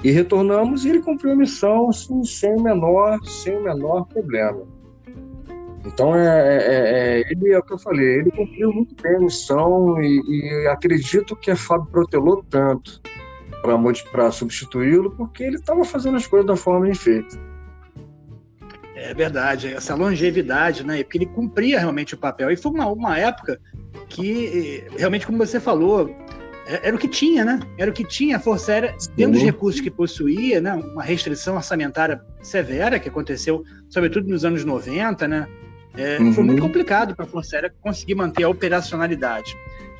e 0.03 0.11
retornamos 0.11 0.83
e 0.83 0.89
ele 0.89 1.01
cumpriu 1.01 1.33
a 1.33 1.35
missão 1.35 1.89
assim, 1.89 2.23
sem 2.23 2.55
o 2.55 2.61
menor, 2.61 3.19
sem 3.25 3.55
o 3.55 3.63
menor 3.63 4.05
problema. 4.07 4.63
Então, 5.85 6.15
é, 6.15 6.25
é, 6.25 6.57
é, 6.57 7.21
é, 7.21 7.31
ele 7.31 7.51
é 7.51 7.59
o 7.59 7.63
que 7.63 7.73
eu 7.73 7.77
falei, 7.77 8.19
ele 8.19 8.31
cumpriu 8.31 8.71
muito 8.71 8.95
bem 9.01 9.15
a 9.15 9.19
missão 9.19 10.01
e, 10.01 10.21
e 10.27 10.67
acredito 10.67 11.35
que 11.35 11.51
a 11.51 11.55
Fábio 11.55 11.87
protelou 11.91 12.43
tanto 12.49 13.01
para 14.11 14.31
substituí-lo, 14.31 15.11
porque 15.11 15.43
ele 15.43 15.55
estava 15.55 15.85
fazendo 15.85 16.17
as 16.17 16.27
coisas 16.27 16.47
da 16.47 16.55
forma 16.55 16.81
bem 16.81 16.93
feita. 16.93 17.37
É 19.03 19.13
verdade, 19.13 19.73
essa 19.73 19.95
longevidade, 19.95 20.85
né? 20.85 21.03
Porque 21.03 21.17
ele 21.17 21.25
cumpria 21.25 21.77
realmente 21.77 22.13
o 22.13 22.17
papel. 22.17 22.49
E 22.49 22.55
foi 22.55 22.71
uma, 22.71 22.87
uma 22.87 23.19
época 23.19 23.59
que, 24.07 24.85
realmente, 24.97 25.25
como 25.25 25.37
você 25.37 25.59
falou, 25.59 26.09
é, 26.65 26.87
era 26.87 26.95
o 26.95 26.99
que 26.99 27.07
tinha, 27.07 27.43
né? 27.43 27.59
Era 27.77 27.91
o 27.91 27.93
que 27.93 28.05
tinha 28.05 28.37
a 28.37 28.39
Força 28.39 28.71
Aérea, 28.71 28.95
dentro 29.15 29.33
dos 29.33 29.43
recursos 29.43 29.81
que 29.81 29.91
possuía, 29.91 30.61
né? 30.61 30.73
Uma 30.73 31.03
restrição 31.03 31.55
orçamentária 31.55 32.21
severa 32.41 32.97
que 32.97 33.09
aconteceu, 33.09 33.63
sobretudo 33.89 34.29
nos 34.29 34.45
anos 34.45 34.63
90, 34.63 35.27
né? 35.27 35.47
É, 35.95 36.17
uhum. 36.19 36.33
Foi 36.33 36.43
muito 36.45 36.61
complicado 36.61 37.13
para 37.13 37.25
a 37.25 37.27
Força 37.27 37.57
Aérea 37.57 37.73
conseguir 37.81 38.15
manter 38.15 38.43
a 38.43 38.49
operacionalidade. 38.49 39.53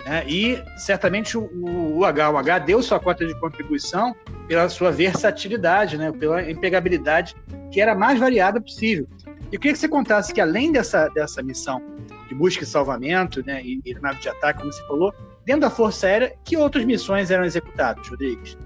Né? 0.05 0.23
E 0.27 0.63
certamente 0.77 1.37
o, 1.37 1.43
o 1.43 1.99
HUH 2.03 2.59
deu 2.65 2.81
sua 2.81 2.99
cota 2.99 3.25
de 3.25 3.37
contribuição 3.39 4.15
pela 4.47 4.67
sua 4.69 4.91
versatilidade, 4.91 5.97
né? 5.97 6.11
pela 6.11 6.49
empregabilidade 6.49 7.35
que 7.71 7.81
era 7.81 7.93
a 7.93 7.95
mais 7.95 8.19
variada 8.19 8.61
possível. 8.61 9.07
E 9.51 9.55
eu 9.55 9.59
queria 9.59 9.73
que 9.73 9.79
você 9.79 9.87
contasse 9.87 10.33
que, 10.33 10.41
além 10.41 10.71
dessa, 10.71 11.07
dessa 11.09 11.41
missão 11.41 11.81
de 12.27 12.35
busca 12.35 12.63
e 12.63 12.67
salvamento 12.67 13.45
né, 13.45 13.61
e, 13.63 13.81
e 13.85 13.93
nave 13.95 14.19
de 14.19 14.29
ataque, 14.29 14.59
como 14.59 14.71
você 14.71 14.85
falou, 14.87 15.13
dentro 15.45 15.61
da 15.61 15.69
Força 15.69 16.07
Aérea, 16.07 16.33
que 16.43 16.57
outras 16.57 16.85
missões 16.85 17.29
eram 17.31 17.43
executadas, 17.43 18.07
Rodrigues? 18.07 18.57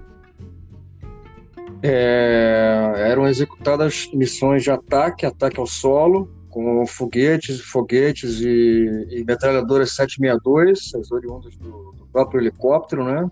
É, 1.82 2.92
eram 2.96 3.28
executadas 3.28 4.10
missões 4.12 4.62
de 4.62 4.70
ataque, 4.70 5.24
ataque 5.24 5.60
ao 5.60 5.66
solo, 5.66 6.30
com 6.58 6.84
foguetes, 6.88 7.60
foguetes 7.60 8.40
e, 8.40 9.06
e 9.10 9.24
metralhadoras 9.24 9.92
762, 9.92 10.92
as 10.96 11.12
oriundas 11.12 11.56
do, 11.56 11.92
do 11.92 12.04
próprio 12.12 12.40
helicóptero, 12.40 13.04
né? 13.04 13.30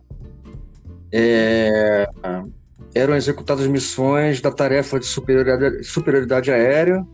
É, 1.10 2.08
eram 2.94 3.16
executadas 3.16 3.66
missões 3.66 4.40
da 4.40 4.52
tarefa 4.52 5.00
de 5.00 5.06
superioridade, 5.06 5.82
superioridade 5.82 6.52
aérea. 6.52 7.04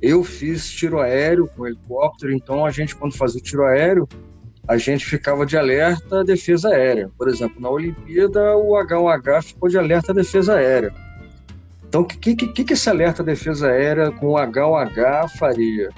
Eu 0.00 0.24
fiz 0.24 0.70
tiro 0.70 0.98
aéreo 0.98 1.46
com 1.54 1.66
helicóptero, 1.66 2.32
então 2.32 2.64
a 2.64 2.70
gente, 2.70 2.96
quando 2.96 3.14
fazia 3.14 3.42
tiro 3.42 3.64
aéreo, 3.64 4.08
a 4.66 4.78
gente 4.78 5.04
ficava 5.04 5.44
de 5.44 5.58
alerta 5.58 6.24
defesa 6.24 6.70
aérea. 6.70 7.10
Por 7.18 7.28
exemplo, 7.28 7.60
na 7.60 7.68
Olimpíada, 7.68 8.56
o 8.56 8.72
H1H 8.82 9.42
ficou 9.42 9.68
de 9.68 9.76
alerta 9.76 10.14
defesa 10.14 10.54
aérea. 10.54 10.90
Então, 11.90 12.02
o 12.02 12.04
que, 12.04 12.36
que, 12.36 12.46
que 12.46 12.72
esse 12.72 12.88
alerta 12.88 13.20
defesa 13.20 13.68
aérea 13.68 14.12
com 14.12 14.28
o 14.28 14.34
H1H 14.34 15.28
faria? 15.36 15.88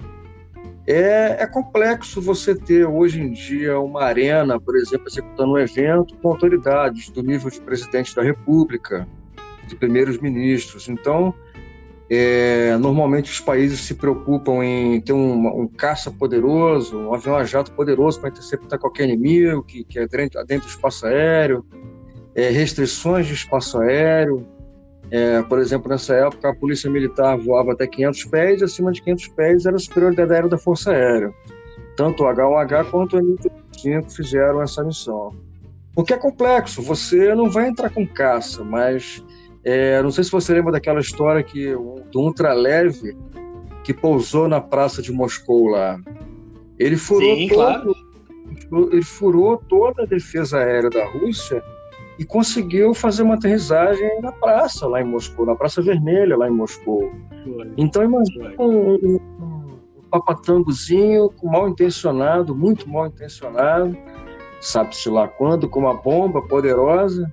É, 0.86 1.42
é, 1.42 1.46
complexo 1.46 2.18
você 2.18 2.54
ter 2.54 2.86
hoje 2.86 3.20
em 3.20 3.30
dia 3.30 3.78
uma 3.78 4.02
arena, 4.02 4.58
por 4.58 4.74
exemplo, 4.74 5.06
executando 5.06 5.52
um 5.52 5.58
evento 5.58 6.16
com 6.16 6.30
autoridades 6.30 7.10
do 7.10 7.22
nível 7.22 7.50
de 7.50 7.60
presidente 7.60 8.16
da 8.16 8.22
República, 8.22 9.06
de 9.68 9.76
primeiros 9.76 10.16
ministros. 10.16 10.88
Então, 10.88 11.34
é, 12.08 12.74
normalmente 12.78 13.30
os 13.30 13.40
países 13.40 13.80
se 13.80 13.94
preocupam 13.94 14.64
em 14.64 14.98
ter 14.98 15.12
um, 15.12 15.60
um 15.60 15.68
caça 15.68 16.10
poderoso, 16.10 16.96
um 16.96 17.12
avião 17.12 17.36
a 17.36 17.44
jato 17.44 17.70
poderoso 17.72 18.18
para 18.18 18.30
interceptar 18.30 18.78
qualquer 18.78 19.10
inimigo 19.10 19.62
que, 19.62 19.84
que 19.84 19.98
é 19.98 20.06
dentro 20.06 20.66
do 20.66 20.70
espaço 20.70 21.04
aéreo, 21.04 21.66
é, 22.34 22.48
restrições 22.48 23.26
de 23.26 23.34
espaço 23.34 23.78
aéreo. 23.78 24.48
É, 25.12 25.42
por 25.42 25.58
exemplo, 25.58 25.90
nessa 25.90 26.14
época 26.14 26.48
a 26.48 26.54
polícia 26.54 26.90
militar 26.90 27.36
voava 27.36 27.72
até 27.72 27.86
500 27.86 28.24
pés 28.24 28.60
e 28.62 28.64
acima 28.64 28.90
de 28.90 29.02
500 29.02 29.28
pés 29.28 29.66
era 29.66 29.76
a 29.76 29.78
superioridade 29.78 30.32
aérea 30.32 30.48
da 30.48 30.56
Força 30.56 30.90
Aérea. 30.90 31.30
Tanto 31.94 32.24
o 32.24 32.26
H1H 32.26 32.90
quanto 32.90 33.16
o 33.16 33.18
M-5 33.18 34.10
fizeram 34.10 34.62
essa 34.62 34.82
missão. 34.82 35.36
Porque 35.94 36.14
é 36.14 36.16
complexo, 36.16 36.80
você 36.80 37.34
não 37.34 37.50
vai 37.50 37.68
entrar 37.68 37.90
com 37.90 38.06
caça, 38.06 38.64
mas 38.64 39.22
é, 39.62 40.02
não 40.02 40.10
sei 40.10 40.24
se 40.24 40.32
você 40.32 40.54
lembra 40.54 40.72
daquela 40.72 41.00
história 41.00 41.42
que 41.42 41.74
do 42.10 42.20
ultraleve 42.20 43.14
que 43.84 43.92
pousou 43.92 44.48
na 44.48 44.62
praça 44.62 45.02
de 45.02 45.12
Moscou 45.12 45.68
lá. 45.68 46.00
Ele 46.78 46.96
furou, 46.96 47.36
Sim, 47.36 47.48
todo, 47.48 47.54
claro. 47.54 48.88
ele 48.90 49.02
furou 49.02 49.58
toda 49.68 50.04
a 50.04 50.06
defesa 50.06 50.56
aérea 50.56 50.88
da 50.88 51.04
Rússia 51.04 51.62
e 52.22 52.24
conseguiu 52.24 52.94
fazer 52.94 53.24
uma 53.24 53.34
aterrissagem 53.34 54.20
na 54.20 54.30
praça 54.30 54.86
lá 54.86 55.02
em 55.02 55.04
Moscou, 55.04 55.44
na 55.44 55.56
Praça 55.56 55.82
Vermelha 55.82 56.36
lá 56.36 56.46
em 56.46 56.52
Moscou. 56.52 57.10
Então 57.76 58.04
imagina 58.04 58.54
um, 58.60 58.92
um, 58.92 59.16
um 59.40 60.02
papatangozinho 60.08 61.32
mal 61.42 61.68
intencionado, 61.68 62.54
muito 62.54 62.88
mal 62.88 63.08
intencionado, 63.08 63.96
sabe-se 64.60 65.10
lá 65.10 65.26
quando, 65.26 65.68
com 65.68 65.80
uma 65.80 65.94
bomba 65.94 66.40
poderosa, 66.42 67.28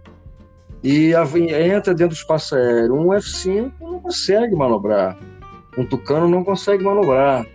e 0.84 1.12
entra 1.14 1.94
dentro 1.94 2.16
do 2.16 2.20
espaço 2.20 2.56
aéreo. 2.56 2.96
Um 2.96 3.14
F-5 3.14 3.72
não 3.80 4.00
consegue 4.00 4.56
manobrar, 4.56 5.20
um 5.78 5.86
Tucano 5.86 6.28
não 6.28 6.44
consegue 6.44 6.84
manobrar. 6.84 7.46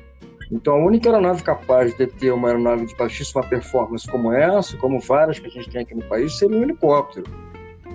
Então, 0.55 0.75
a 0.75 0.87
única 0.87 1.09
aeronave 1.09 1.43
capaz 1.43 1.97
de 1.97 2.07
ter 2.07 2.31
uma 2.31 2.47
aeronave 2.47 2.87
de 2.87 2.95
baixíssima 2.95 3.43
performance 3.43 4.07
como 4.07 4.33
essa, 4.33 4.77
como 4.77 5.01
várias 5.01 5.41
que 5.41 5.49
a 5.49 5.51
gente 5.51 5.69
tem 5.69 5.83
aqui 5.83 5.97
no 5.97 6.05
país, 6.05 6.39
seria 6.39 6.57
um 6.57 6.63
helicóptero, 6.63 7.27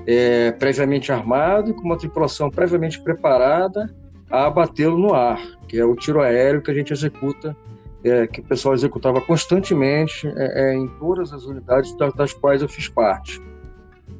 é, 0.05 0.51
previamente 0.51 1.09
armado 1.09 1.71
e 1.71 1.73
com 1.73 1.83
uma 1.83 1.97
tripulação 1.97 2.49
previamente 2.49 3.01
preparada 3.01 3.89
a 4.29 4.47
abatê-lo 4.47 4.97
no 4.97 5.13
ar, 5.13 5.39
que 5.69 5.79
é 5.79 5.85
o 5.85 5.95
tiro 5.95 6.19
aéreo 6.19 6.61
que 6.61 6.69
a 6.69 6.73
gente 6.73 6.91
executa, 6.91 7.55
é, 8.03 8.27
que 8.27 8.41
o 8.41 8.43
pessoal 8.43 8.73
executava 8.73 9.21
constantemente 9.21 10.27
é, 10.27 10.71
é 10.71 10.75
em 10.75 10.87
todas 10.99 11.31
as 11.31 11.45
unidades 11.45 11.95
das, 11.95 12.13
das 12.13 12.33
quais 12.33 12.61
eu 12.61 12.67
fiz 12.67 12.89
parte. 12.89 13.41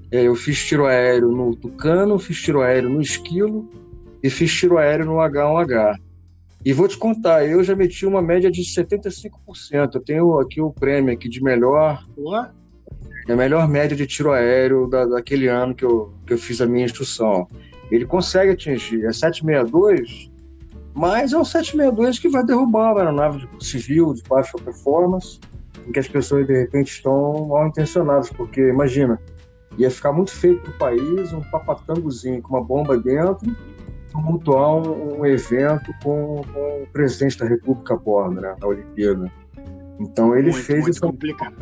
É, 0.09 0.23
eu 0.23 0.33
fiz 0.33 0.65
tiro 0.65 0.85
aéreo 0.85 1.29
no 1.29 1.57
Tucano, 1.57 2.17
fiz 2.17 2.41
tiro 2.41 2.61
aéreo 2.61 2.89
no 2.89 3.01
Esquilo 3.01 3.69
e 4.23 4.29
fiz 4.29 4.49
tiro 4.53 4.77
aéreo 4.77 5.05
no 5.05 5.15
H1H. 5.15 5.99
E 6.63 6.73
vou 6.73 6.87
te 6.87 6.97
contar, 6.97 7.45
eu 7.45 7.63
já 7.63 7.75
meti 7.75 8.05
uma 8.05 8.21
média 8.21 8.51
de 8.51 8.61
75%. 8.61 9.95
Eu 9.95 10.01
tenho 10.01 10.39
aqui 10.39 10.59
o 10.61 10.71
prêmio 10.71 11.13
aqui 11.13 11.29
de 11.29 11.41
melhor. 11.41 12.05
É 13.27 13.33
a 13.33 13.35
melhor 13.35 13.67
média 13.67 13.95
de 13.95 14.05
tiro 14.05 14.31
aéreo 14.31 14.87
da, 14.87 15.05
daquele 15.05 15.47
ano 15.47 15.73
que 15.73 15.85
eu, 15.85 16.13
que 16.25 16.33
eu 16.33 16.37
fiz 16.37 16.59
a 16.59 16.65
minha 16.65 16.85
instrução. 16.85 17.47
Ele 17.89 18.05
consegue 18.05 18.51
atingir, 18.51 19.05
é 19.05 19.13
762, 19.13 20.31
mas 20.93 21.31
é 21.31 21.37
um 21.37 21.45
762 21.45 22.19
que 22.19 22.27
vai 22.27 22.43
derrubar 22.43 22.91
uma 22.91 22.99
aeronave 22.99 23.47
civil 23.59 24.13
de 24.13 24.21
baixa 24.23 24.57
performance, 24.57 25.39
em 25.87 25.91
que 25.91 25.99
as 25.99 26.07
pessoas 26.07 26.45
de 26.45 26.53
repente 26.53 26.91
estão 26.91 27.47
mal 27.47 27.67
intencionadas, 27.67 28.29
porque 28.29 28.61
imagina, 28.61 29.19
Ia 29.77 29.89
ficar 29.89 30.11
muito 30.11 30.31
feio 30.31 30.59
para 30.59 30.71
o 30.71 30.77
país 30.77 31.31
um 31.31 31.41
papatangozinho 31.41 32.41
com 32.41 32.55
uma 32.55 32.63
bomba 32.63 32.97
dentro 32.97 33.55
tumultuar 34.11 34.75
um, 34.75 35.19
um 35.19 35.25
evento 35.25 35.93
com, 36.03 36.41
com, 36.53 36.83
o 36.83 36.87
presidente 36.91 37.37
da 37.37 37.45
República 37.45 37.93
a 37.93 37.97
bordo, 37.97 38.41
né, 38.41 38.55
na 38.59 38.67
Olimpíada. 38.67 39.31
Então 39.99 40.35
ele 40.35 40.51
muito, 40.51 40.65
fez 40.65 40.81
muito 40.81 40.93
isso. 40.93 41.01
complicado. 41.01 41.55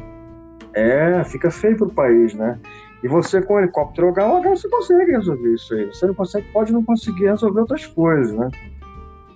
É, 0.73 1.23
fica 1.23 1.49
feio 1.49 1.77
para 1.77 1.87
o 1.87 1.93
país, 1.93 2.33
né? 2.33 2.59
E 3.03 3.07
você 3.07 3.41
com 3.41 3.55
o 3.55 3.59
helicóptero 3.59 4.13
H1H 4.13 4.49
você 4.49 4.69
consegue 4.69 5.11
resolver 5.11 5.53
isso 5.53 5.73
aí. 5.73 5.85
Você 5.87 6.05
não 6.05 6.13
consegue, 6.13 6.47
pode 6.51 6.71
não 6.71 6.83
conseguir 6.83 7.25
resolver 7.25 7.61
outras 7.61 7.85
coisas, 7.85 8.33
né? 8.33 8.49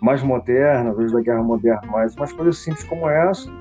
Mais 0.02 0.22
modernas, 0.22 0.96
vezes 0.98 1.12
da 1.12 1.22
guerra 1.22 1.44
moderna, 1.44 1.82
mas 1.92 2.16
umas 2.16 2.32
coisas 2.34 2.58
simples 2.58 2.84
como 2.84 3.10
essa 3.10 3.52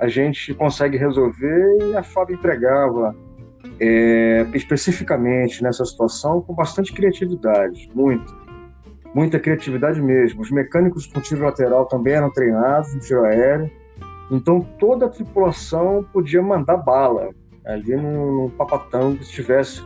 a 0.00 0.08
gente 0.08 0.54
consegue 0.54 0.96
resolver 0.96 1.78
e 1.82 1.96
a 1.96 2.02
FAB 2.02 2.30
entregava 2.30 3.14
é, 3.80 4.46
especificamente 4.54 5.62
nessa 5.62 5.84
situação 5.84 6.40
com 6.40 6.54
bastante 6.54 6.92
criatividade, 6.92 7.90
muito, 7.94 8.34
muita 9.14 9.38
criatividade 9.38 10.00
mesmo. 10.00 10.42
Os 10.42 10.50
mecânicos 10.50 11.06
com 11.06 11.20
tiro 11.20 11.44
lateral 11.44 11.86
também 11.86 12.14
eram 12.14 12.30
treinados 12.30 12.94
no 12.94 13.00
tiro 13.00 13.24
aéreo, 13.24 13.70
então 14.30 14.60
toda 14.78 15.06
a 15.06 15.08
tripulação 15.08 16.04
podia 16.12 16.42
mandar 16.42 16.76
bala 16.76 17.30
ali 17.64 17.96
no, 17.96 18.44
no 18.44 18.50
papatão 18.50 19.14
que 19.14 19.22
estivesse 19.22 19.82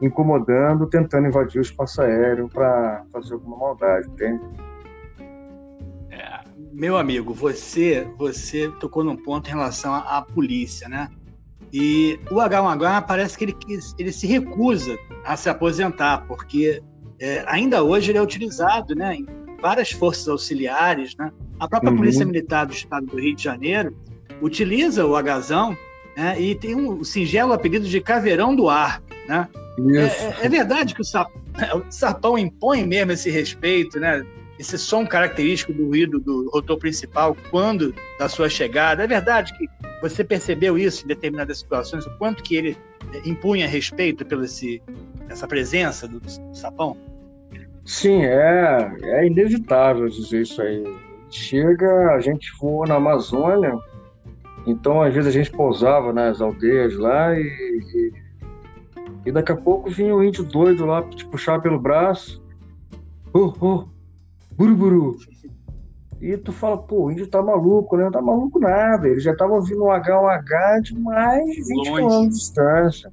incomodando, 0.00 0.86
tentando 0.86 1.28
invadir 1.28 1.58
o 1.58 1.62
espaço 1.62 2.02
aéreo 2.02 2.48
para 2.48 3.04
fazer 3.12 3.34
alguma 3.34 3.56
maldade, 3.56 4.08
entende? 4.08 4.42
É, 6.10 6.40
meu 6.72 6.96
amigo, 6.96 7.32
você 7.32 8.06
você 8.18 8.68
tocou 8.80 9.04
num 9.04 9.16
ponto 9.16 9.48
em 9.48 9.52
relação 9.52 9.94
à, 9.94 10.18
à 10.18 10.22
polícia, 10.22 10.88
né? 10.88 11.08
E 11.72 12.20
o 12.30 12.34
H1H 12.34 13.06
parece 13.06 13.38
que 13.38 13.44
ele, 13.44 13.56
ele 13.98 14.12
se 14.12 14.26
recusa 14.26 14.98
a 15.24 15.36
se 15.36 15.48
aposentar, 15.48 16.26
porque 16.26 16.82
é, 17.22 17.44
ainda 17.46 17.84
hoje 17.84 18.10
ele 18.10 18.18
é 18.18 18.22
utilizado 18.22 18.96
né, 18.96 19.14
em 19.14 19.26
várias 19.60 19.92
forças 19.92 20.26
auxiliares. 20.26 21.14
Né? 21.16 21.30
A 21.60 21.68
própria 21.68 21.92
uhum. 21.92 21.98
Polícia 21.98 22.26
Militar 22.26 22.66
do 22.66 22.72
Estado 22.72 23.06
do 23.06 23.16
Rio 23.16 23.36
de 23.36 23.44
Janeiro 23.44 23.96
utiliza 24.40 25.06
o 25.06 25.14
Agazão 25.14 25.78
né, 26.16 26.40
e 26.40 26.56
tem 26.56 26.74
um 26.74 27.04
singelo 27.04 27.52
apelido 27.52 27.86
de 27.86 28.00
Caveirão 28.00 28.56
do 28.56 28.68
Ar. 28.68 29.00
Né? 29.28 29.48
É, 29.78 30.00
é, 30.00 30.36
é, 30.46 30.48
verdade 30.48 30.96
que 30.96 31.00
o, 31.00 31.04
sap, 31.04 31.30
o 31.88 31.92
Sapão 31.92 32.36
impõe 32.36 32.84
mesmo 32.84 33.12
esse 33.12 33.30
respeito, 33.30 34.00
né? 34.00 34.26
esse 34.58 34.76
som 34.76 35.06
característico 35.06 35.72
do 35.72 35.86
ruído 35.86 36.18
do 36.18 36.50
rotor 36.50 36.76
principal 36.76 37.36
quando 37.52 37.94
da 38.18 38.28
sua 38.28 38.48
chegada. 38.48 39.04
É 39.04 39.06
verdade 39.06 39.56
que 39.56 39.68
você 40.00 40.24
percebeu 40.24 40.76
isso 40.76 41.04
em 41.04 41.06
determinadas 41.06 41.58
situações, 41.58 42.04
o 42.04 42.10
quanto 42.18 42.42
que 42.42 42.56
ele 42.56 42.76
eh, 43.14 43.22
impunha 43.24 43.68
respeito 43.68 44.26
pela 44.26 44.44
essa 45.28 45.46
presença 45.46 46.08
do, 46.08 46.18
do 46.18 46.56
sapão? 46.56 47.11
Sim, 47.84 48.22
é, 48.24 48.96
é 49.02 49.26
inevitável 49.26 50.08
dizer 50.08 50.42
isso 50.42 50.62
aí. 50.62 50.84
Chega, 51.30 52.14
a 52.14 52.20
gente 52.20 52.52
voa 52.60 52.86
na 52.86 52.96
Amazônia, 52.96 53.78
então 54.66 55.02
às 55.02 55.14
vezes 55.14 55.28
a 55.28 55.32
gente 55.32 55.50
pousava 55.50 56.12
nas 56.12 56.40
aldeias 56.40 56.96
lá 56.96 57.34
e, 57.34 57.42
e, 57.42 58.12
e 59.26 59.32
daqui 59.32 59.52
a 59.52 59.56
pouco 59.56 59.90
vinha 59.90 60.14
um 60.14 60.22
índio 60.22 60.44
doido 60.44 60.84
lá 60.84 61.02
te 61.02 61.26
puxar 61.26 61.60
pelo 61.60 61.80
braço. 61.80 62.42
Oh, 63.32 63.52
oh, 63.60 63.84
Buruburu. 64.56 65.16
E 66.20 66.36
tu 66.36 66.52
fala, 66.52 66.78
pô, 66.78 67.06
o 67.06 67.10
índio 67.10 67.26
tá 67.26 67.42
maluco, 67.42 67.96
né? 67.96 68.04
Não 68.04 68.12
tá 68.12 68.22
maluco 68.22 68.60
nada. 68.60 69.08
Ele 69.08 69.18
já 69.18 69.34
tava 69.34 69.54
ouvindo 69.54 69.84
um 69.84 69.88
H1H 69.88 70.80
de 70.82 70.98
mais 71.00 71.44
de 71.46 71.62
20 71.64 71.92
km 71.92 72.08
de 72.20 72.28
distância. 72.28 73.12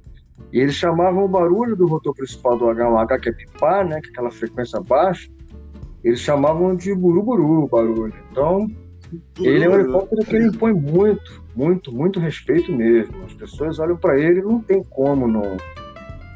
E 0.52 0.58
eles 0.58 0.74
chamavam 0.74 1.24
o 1.24 1.28
barulho 1.28 1.76
do 1.76 1.86
rotor 1.86 2.14
principal 2.14 2.58
do 2.58 2.66
H1H, 2.66 3.20
que 3.20 3.28
é 3.28 3.32
pipar, 3.32 3.86
né? 3.86 4.00
Que 4.00 4.08
é 4.08 4.10
aquela 4.10 4.30
frequência 4.30 4.80
baixa. 4.80 5.30
Eles 6.02 6.20
chamavam 6.20 6.74
de 6.74 6.94
buruburu 6.94 7.64
o 7.64 7.68
barulho. 7.68 8.14
Então, 8.30 8.66
ele 9.38 9.64
é 9.64 9.68
um 9.68 9.74
helicóptero 9.74 10.24
que 10.24 10.36
ele 10.36 10.48
impõe 10.48 10.72
muito, 10.72 11.42
muito, 11.54 11.92
muito 11.92 12.20
respeito 12.20 12.72
mesmo. 12.72 13.24
As 13.24 13.34
pessoas 13.34 13.78
olham 13.78 13.96
para 13.96 14.18
ele 14.18 14.40
e 14.40 14.42
não 14.42 14.60
tem 14.60 14.82
como 14.84 15.28
não, 15.28 15.56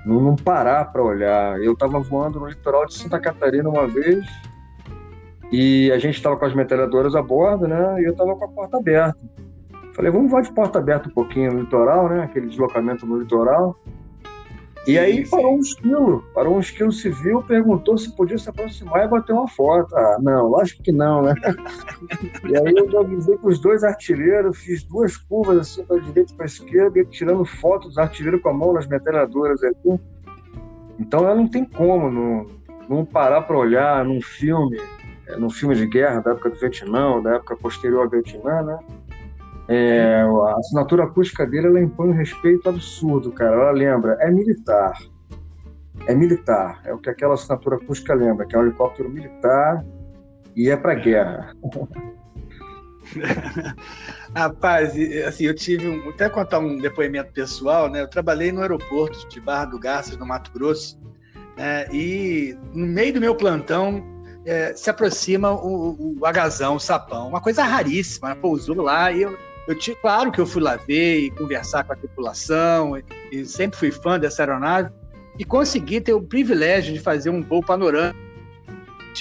não, 0.05 0.21
não 0.21 0.37
parar 0.37 0.85
para 0.87 1.03
olhar. 1.03 1.61
Eu 1.63 1.73
estava 1.73 1.99
voando 2.01 2.41
no 2.41 2.47
litoral 2.47 2.87
de 2.87 2.95
Santa 2.95 3.19
Catarina 3.19 3.69
uma 3.69 3.87
vez 3.87 4.25
e 5.53 5.91
a 5.93 5.99
gente 5.99 6.17
estava 6.17 6.37
com 6.37 6.45
as 6.45 6.55
metralhadoras 6.55 7.15
a 7.15 7.23
bordo, 7.23 7.69
né? 7.69 8.01
E 8.01 8.05
eu 8.05 8.13
estava 8.13 8.35
com 8.37 8.45
a 8.45 8.49
porta 8.49 8.77
aberta. 8.77 9.19
Falei, 9.95 10.11
vamos 10.11 10.31
voar 10.31 10.43
de 10.43 10.53
porta 10.53 10.79
aberta 10.79 11.09
um 11.09 11.13
pouquinho 11.13 11.53
no 11.53 11.61
litoral, 11.61 12.09
né? 12.09 12.25
Aquele 12.25 12.49
deslocamento 12.49 13.07
no 13.07 13.21
litoral. 13.21 13.77
E 14.87 14.99
aí 14.99 15.27
parou 15.27 15.57
um 15.57 15.61
esquilo, 15.61 16.23
parou 16.35 16.57
um 16.57 16.61
esquilo 16.61 16.93
civil, 16.93 17.43
perguntou 17.43 17.97
se 17.97 18.15
podia 18.15 18.37
se 18.37 18.51
aproximar 18.51 19.05
e 19.05 19.09
bater 19.09 19.33
uma 19.33 19.49
foto. 19.49 19.95
Ah, 19.97 20.19
não, 20.21 20.49
lógico 20.49 20.83
que 20.83 20.93
não, 20.93 21.23
né? 21.23 21.35
e 22.45 22.57
aí 22.57 22.75
eu 22.77 23.01
avisei 23.01 23.37
com 23.39 23.49
os 23.49 23.59
dois 23.59 23.83
artilheiros, 23.83 24.59
fiz 24.59 24.83
duas 24.85 25.17
curvas 25.17 25.59
assim 25.59 25.85
para 25.85 26.01
direita 26.01 26.33
e 26.33 26.37
para 26.37 26.47
esquerda, 26.47 26.99
e 26.99 27.05
tirando 27.07 27.45
foto 27.47 27.89
dos 27.89 27.97
artilheiros 27.97 28.43
com 28.43 28.51
a 28.51 28.53
mão 28.53 28.75
nas 28.75 28.87
metralhadoras 28.87 29.63
ali. 29.63 29.99
Então 30.99 31.35
não 31.35 31.49
tem 31.49 31.65
como 31.65 32.11
não, 32.11 32.47
não 32.87 33.05
parar 33.07 33.41
para 33.43 33.57
olhar 33.57 34.05
num 34.05 34.21
filme, 34.21 34.79
é, 35.27 35.37
num 35.37 35.49
filme 35.49 35.75
de 35.75 35.87
guerra 35.87 36.21
da 36.21 36.33
época 36.33 36.51
do 36.51 36.57
Vietnã, 36.57 37.23
da 37.23 37.37
época 37.37 37.57
posterior 37.57 38.05
ao 38.05 38.11
Vietnã, 38.11 38.63
né? 38.63 38.79
É, 39.69 40.21
a 40.21 40.57
assinatura 40.59 41.05
acústica 41.05 41.47
dele 41.47 41.69
ela 41.69 41.81
impõe 41.81 42.09
um 42.09 42.13
respeito 42.13 42.69
absurdo, 42.69 43.33
cara. 43.33 43.55
Ela 43.55 43.71
lembra, 43.71 44.17
é 44.21 44.31
militar. 44.31 44.99
É 46.07 46.15
militar. 46.15 46.81
É 46.85 46.93
o 46.93 46.99
que 46.99 47.09
aquela 47.09 47.35
assinatura 47.35 47.77
acústica 47.77 48.15
lembra, 48.15 48.47
que 48.47 48.55
é 48.55 48.59
um 48.59 48.63
helicóptero 48.63 49.09
militar 49.09 49.85
e 50.55 50.69
é 50.69 50.77
para 50.77 50.95
guerra. 50.95 51.55
Rapaz, 54.37 54.93
assim, 55.27 55.45
eu 55.45 55.55
tive 55.55 55.89
um, 55.89 56.09
até 56.11 56.29
contar 56.29 56.59
um 56.59 56.77
depoimento 56.79 57.33
pessoal, 57.33 57.89
né? 57.89 58.03
Eu 58.03 58.09
trabalhei 58.09 58.53
no 58.53 58.61
aeroporto 58.61 59.29
de 59.29 59.41
Barra 59.41 59.67
do 59.67 59.79
Garças, 59.79 60.17
no 60.17 60.27
Mato 60.27 60.51
Grosso, 60.53 60.99
né? 61.57 61.87
e 61.93 62.57
no 62.73 62.87
meio 62.87 63.15
do 63.15 63.21
meu 63.21 63.35
plantão 63.35 64.03
é, 64.45 64.75
se 64.75 64.91
aproxima 64.91 65.53
o, 65.53 66.19
o, 66.19 66.27
agazão, 66.27 66.77
o 66.77 66.81
sapão, 66.81 67.29
uma 67.29 67.41
coisa 67.41 67.63
raríssima, 67.63 68.31
né? 68.31 68.35
pousou 68.35 68.83
lá 68.83 69.13
e 69.13 69.23
eu 69.23 69.37
eu 69.67 69.79
tinha, 69.79 69.97
claro 69.97 70.31
que 70.31 70.41
eu 70.41 70.47
fui 70.47 70.63
lá 70.63 70.77
ver 70.77 71.21
e 71.21 71.31
conversar 71.31 71.85
com 71.85 71.93
a 71.93 71.97
tripulação, 71.97 72.99
e, 72.99 73.05
e 73.33 73.45
sempre 73.45 73.79
fui 73.79 73.91
fã 73.91 74.19
dessa 74.19 74.43
aeronave, 74.43 74.91
e 75.39 75.45
consegui 75.45 76.01
ter 76.01 76.13
o 76.13 76.23
privilégio 76.23 76.93
de 76.93 77.01
fazer 77.01 77.31
um 77.31 77.43
voo 77.43 77.63
panorâmico. 77.63 78.19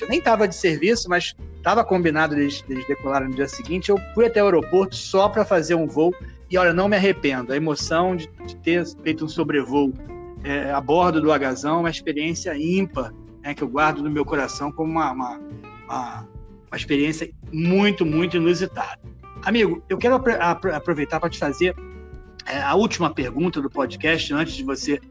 Eu 0.02 0.08
nem 0.10 0.20
estava 0.20 0.48
de 0.48 0.56
serviço, 0.56 1.08
mas 1.08 1.36
estava 1.58 1.84
combinado 1.84 2.36
eles, 2.36 2.64
eles 2.68 2.86
decolarem 2.88 3.30
no 3.30 3.36
dia 3.36 3.48
seguinte. 3.48 3.90
Eu 3.90 3.98
fui 4.14 4.26
até 4.26 4.42
o 4.42 4.48
aeroporto 4.48 4.96
só 4.96 5.30
para 5.30 5.46
fazer 5.46 5.76
um 5.76 5.88
voo, 5.88 6.14
e 6.50 6.58
olha, 6.58 6.74
não 6.74 6.88
me 6.88 6.96
arrependo. 6.96 7.54
A 7.54 7.56
emoção 7.56 8.16
de, 8.16 8.28
de 8.46 8.56
ter 8.58 8.86
feito 9.04 9.26
um 9.26 9.28
sobrevoo 9.30 9.94
é, 10.44 10.72
a 10.72 10.82
bordo 10.82 11.22
do 11.22 11.32
Agazão, 11.32 11.80
uma 11.80 11.90
experiência 11.90 12.56
ímpar, 12.58 13.14
né, 13.42 13.54
que 13.54 13.64
eu 13.64 13.68
guardo 13.68 14.04
no 14.04 14.10
meu 14.10 14.26
coração 14.26 14.72
como 14.72 14.92
uma, 14.92 15.12
uma, 15.12 15.40
uma, 15.86 16.28
uma 16.68 16.78
experiência 16.78 17.32
muito, 17.52 18.06
muito 18.06 18.38
inusitada. 18.38 19.00
Amigo, 19.46 19.84
eu 19.90 19.98
quero 19.98 20.16
aproveitar 20.74 21.20
para 21.20 21.30
te 21.30 21.38
fazer 21.38 21.76
é, 22.46 22.62
a 22.62 22.76
última 22.76 23.14
pergunta 23.14 23.62
do 23.62 23.70
podcast, 23.70 24.34
antes 24.34 24.54
de 24.54 24.64
você 24.64 25.02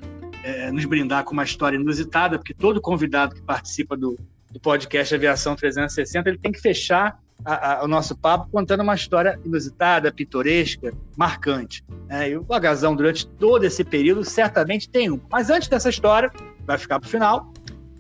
é, 0.43 0.71
nos 0.73 0.87
brindar 0.87 1.25
com 1.25 1.35
uma 1.35 1.45
história 1.45 1.77
inusitada, 1.77 2.39
porque 2.39 2.55
todo 2.55 2.81
convidado 2.81 3.35
que 3.35 3.43
participa 3.43 3.95
do, 3.95 4.17
do 4.51 4.59
podcast 4.59 5.15
Aviação 5.15 5.55
360 5.55 6.31
ele 6.31 6.39
tem 6.39 6.51
que 6.51 6.61
fechar 6.61 7.21
a, 7.45 7.81
a, 7.81 7.85
o 7.85 7.89
nosso 7.89 8.17
papo 8.17 8.49
contando 8.51 8.83
uma 8.83 8.95
história 8.95 9.39
inusitada, 9.45 10.11
pitoresca, 10.11 10.95
marcante. 11.15 11.85
É, 12.09 12.31
e 12.31 12.37
o 12.37 12.47
Agazão, 12.51 12.97
durante 12.97 13.27
todo 13.27 13.65
esse 13.65 13.85
período, 13.85 14.25
certamente 14.25 14.89
tem 14.89 15.11
um. 15.11 15.21
Mas 15.31 15.51
antes 15.51 15.69
dessa 15.69 15.91
história, 15.91 16.31
vai 16.65 16.79
ficar 16.79 16.99
para 16.99 17.07
o 17.07 17.11
final, 17.11 17.53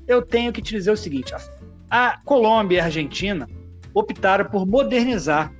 eu 0.08 0.22
tenho 0.22 0.50
que 0.50 0.62
te 0.62 0.74
dizer 0.74 0.92
o 0.92 0.96
seguinte: 0.96 1.34
a 1.90 2.18
Colômbia 2.24 2.76
e 2.76 2.80
a 2.80 2.84
Argentina 2.84 3.46
optaram 3.92 4.46
por 4.46 4.66
modernizar 4.66 5.52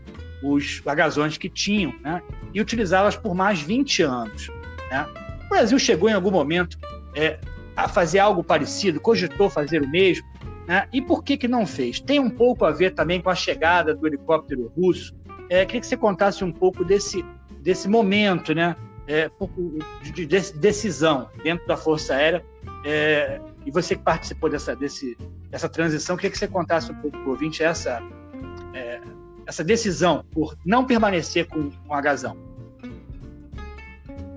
os 0.43 0.83
agazões 0.87 1.39
que 1.39 1.49
tinham, 1.49 1.95
né? 2.01 2.23
e 2.53 2.61
utilizá-las 2.61 3.17
por 3.17 3.35
mais 3.35 3.61
20 3.61 4.03
anos. 4.03 4.49
Né? 4.91 5.07
O 5.47 5.49
Brasil 5.49 5.79
chegou 5.79 6.09
em 6.09 6.13
algum 6.13 6.31
momento 6.31 6.79
é, 7.15 7.39
a 7.77 7.89
fazer 7.89 8.19
algo 8.19 8.43
parecido, 8.43 9.01
cogitou 9.01 9.49
fazer 9.49 9.83
o 9.83 9.89
mesmo, 9.89 10.27
né? 10.67 10.89
e 10.93 11.01
por 11.01 11.23
que, 11.23 11.37
que 11.37 11.49
não 11.49 11.67
fez? 11.67 12.01
Tem 12.01 12.19
um 12.19 12.31
pouco 12.31 12.65
a 12.65 12.71
ver 12.71 12.93
também 12.95 13.21
com 13.21 13.31
a 13.31 13.35
chegada 13.35 13.95
do 13.95 14.07
helicóptero 14.07 14.73
russo. 14.77 15.15
É, 15.49 15.65
queria 15.65 15.81
que 15.81 15.87
você 15.87 15.97
contasse 15.97 16.45
um 16.45 16.53
pouco 16.53 16.85
desse, 16.85 17.25
desse 17.61 17.89
momento 17.89 18.55
né? 18.55 18.77
É, 19.05 19.29
de 20.01 20.25
decisão 20.25 21.29
dentro 21.43 21.67
da 21.67 21.77
Força 21.77 22.15
Aérea. 22.15 22.45
É, 22.85 23.41
e 23.67 23.71
você 23.71 23.97
que 23.97 24.03
participou 24.03 24.49
dessa, 24.49 24.75
desse, 24.77 25.17
dessa 25.51 25.69
transição, 25.69 26.17
queria 26.17 26.31
que 26.31 26.39
você 26.39 26.49
contasse 26.49 26.91
um 26.91 26.95
pouco 26.95 27.19
para 27.19 27.27
o 27.27 27.31
ouvinte 27.31 27.63
essa, 27.63 28.01
essa 29.47 29.65
decisão 29.65 30.25
por 30.31 30.57
não 30.65 30.85
permanecer 30.85 31.47
com, 31.49 31.71
com 31.71 31.95
a 31.95 32.01
Gazão? 32.01 32.37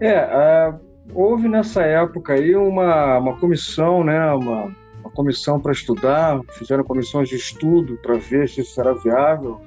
É, 0.01 0.73
houve 1.13 1.47
nessa 1.47 1.83
época 1.83 2.33
aí 2.33 2.55
uma, 2.55 3.17
uma 3.17 3.37
comissão, 3.37 4.03
né, 4.03 4.31
uma, 4.33 4.75
uma 4.99 5.11
comissão 5.11 5.59
para 5.59 5.71
estudar, 5.71 6.41
fizeram 6.51 6.83
comissões 6.83 7.29
de 7.29 7.35
estudo 7.35 7.97
para 8.01 8.15
ver 8.15 8.49
se 8.49 8.61
isso 8.61 8.79
era 8.79 8.93
viável. 8.93 9.61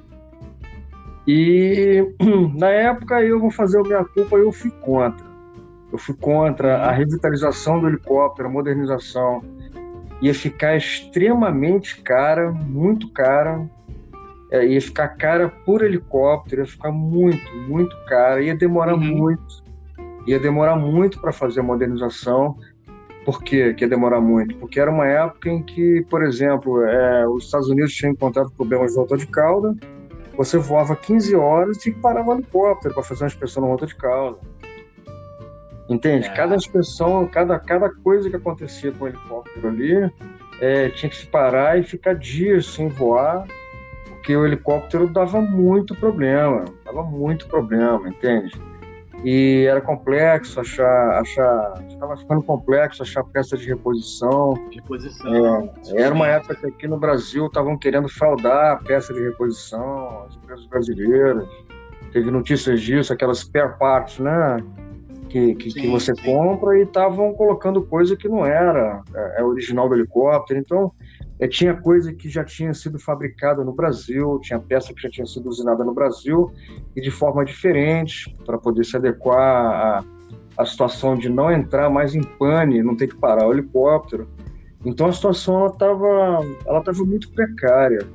E 1.27 2.03
na 2.57 2.69
época 2.69 3.21
eu 3.23 3.39
vou 3.39 3.51
fazer 3.51 3.79
a 3.79 3.83
minha 3.83 4.05
culpa, 4.05 4.37
eu 4.37 4.51
fui 4.51 4.71
contra. 4.71 5.27
Eu 5.91 5.97
fui 5.97 6.15
contra 6.15 6.83
a 6.83 6.91
revitalização 6.91 7.79
do 7.79 7.87
helicóptero, 7.87 8.47
a 8.47 8.51
modernização. 8.51 9.43
Ia 10.21 10.33
ficar 10.33 10.75
extremamente 10.75 12.01
cara, 12.01 12.51
muito 12.51 13.09
cara, 13.11 13.67
é, 14.51 14.65
ia 14.65 14.81
ficar 14.81 15.09
cara 15.09 15.49
por 15.65 15.83
helicóptero, 15.83 16.61
ia 16.61 16.67
ficar 16.67 16.91
muito, 16.91 17.55
muito 17.67 17.95
cara, 18.05 18.41
ia 18.41 18.55
demorar 18.55 18.95
uhum. 18.95 18.99
muito, 18.99 19.63
ia 20.25 20.39
demorar 20.39 20.75
muito 20.75 21.19
para 21.21 21.31
fazer 21.31 21.59
a 21.59 21.63
modernização. 21.63 22.57
Por 23.25 23.43
quê 23.43 23.73
que 23.73 23.83
ia 23.83 23.89
demorar 23.89 24.21
muito? 24.21 24.55
Porque 24.55 24.79
era 24.79 24.89
uma 24.89 25.05
época 25.05 25.49
em 25.49 25.61
que, 25.61 26.03
por 26.09 26.23
exemplo, 26.23 26.83
é, 26.83 27.27
os 27.27 27.45
Estados 27.45 27.69
Unidos 27.69 27.93
tinham 27.93 28.13
encontrado 28.13 28.49
problemas 28.51 28.91
de 28.91 28.95
volta 28.95 29.17
de 29.17 29.27
cauda, 29.27 29.75
você 30.35 30.57
voava 30.57 30.95
15 30.95 31.35
horas 31.35 31.85
e 31.85 31.91
parava 31.91 32.31
o 32.31 32.33
helicóptero 32.33 32.93
para 32.93 33.03
fazer 33.03 33.23
uma 33.23 33.27
inspeção 33.27 33.61
na 33.61 33.67
volta 33.67 33.85
de 33.85 33.95
cauda. 33.95 34.39
Entende? 35.89 36.27
É. 36.27 36.33
Cada 36.33 36.55
inspeção, 36.55 37.27
cada, 37.27 37.59
cada 37.59 37.89
coisa 37.89 38.29
que 38.29 38.35
acontecia 38.35 38.91
com 38.91 39.05
o 39.05 39.07
helicóptero 39.09 39.67
ali, 39.67 40.11
é, 40.61 40.89
tinha 40.89 41.09
que 41.09 41.17
se 41.17 41.27
parar 41.27 41.77
e 41.77 41.83
ficar 41.83 42.15
dias 42.15 42.67
sem 42.67 42.87
voar 42.87 43.45
porque 44.29 44.37
o 44.37 44.45
helicóptero 44.45 45.07
dava 45.07 45.41
muito 45.41 45.95
problema, 45.95 46.63
dava 46.85 47.01
muito 47.01 47.47
problema, 47.47 48.07
entende? 48.07 48.61
E 49.23 49.65
era 49.67 49.81
complexo 49.81 50.59
achar, 50.59 51.19
achar, 51.19 51.83
estava 51.89 52.15
ficando 52.15 52.43
complexo 52.43 53.01
achar 53.01 53.23
peça 53.23 53.57
de 53.57 53.67
reposição. 53.67 54.53
Reposição. 54.71 55.73
É, 55.87 56.01
era 56.03 56.13
uma 56.13 56.27
época 56.27 56.55
que 56.57 56.67
aqui 56.67 56.87
no 56.87 56.99
Brasil 56.99 57.47
estavam 57.47 57.75
querendo 57.75 58.07
fraudar 58.07 58.73
a 58.73 58.75
peça 58.77 59.11
de 59.15 59.19
reposição, 59.19 60.25
as 60.27 60.35
empresas 60.35 60.65
brasileiras. 60.67 61.49
Teve 62.13 62.29
notícias 62.29 62.81
disso, 62.81 63.11
aquelas 63.11 63.39
spare 63.39 63.79
parts, 63.79 64.19
né? 64.19 64.63
Que, 65.27 65.55
que, 65.55 65.71
sim, 65.71 65.81
que 65.81 65.87
você 65.87 66.13
sim. 66.13 66.23
compra 66.23 66.77
e 66.77 66.83
estavam 66.83 67.33
colocando 67.33 67.81
coisa 67.81 68.15
que 68.15 68.27
não 68.27 68.45
era 68.45 69.01
é, 69.11 69.41
é 69.41 69.43
original 69.43 69.89
do 69.89 69.95
helicóptero. 69.95 70.59
Então, 70.59 70.91
é, 71.39 71.47
tinha 71.47 71.73
coisa 71.73 72.13
que 72.13 72.29
já 72.29 72.43
tinha 72.43 72.73
sido 72.73 72.99
fabricada 72.99 73.63
no 73.63 73.71
Brasil, 73.71 74.39
tinha 74.43 74.59
peça 74.59 74.93
que 74.93 75.01
já 75.01 75.09
tinha 75.09 75.25
sido 75.25 75.47
usinada 75.47 75.85
no 75.85 75.93
Brasil 75.93 76.51
e 76.95 77.01
de 77.01 77.09
forma 77.09 77.45
diferente 77.45 78.35
para 78.45 78.57
poder 78.57 78.83
se 78.83 78.97
adequar 78.97 79.39
à, 79.39 80.03
à 80.57 80.65
situação 80.65 81.17
de 81.17 81.29
não 81.29 81.49
entrar 81.49 81.89
mais 81.89 82.13
em 82.13 82.21
pane, 82.21 82.83
não 82.83 82.95
ter 82.95 83.07
que 83.07 83.15
parar 83.15 83.47
o 83.47 83.53
helicóptero. 83.53 84.27
Então 84.85 85.07
a 85.07 85.13
situação 85.13 85.67
estava 85.67 86.45
ela 86.65 86.81
tava 86.81 87.03
muito 87.05 87.31
precária. 87.31 88.05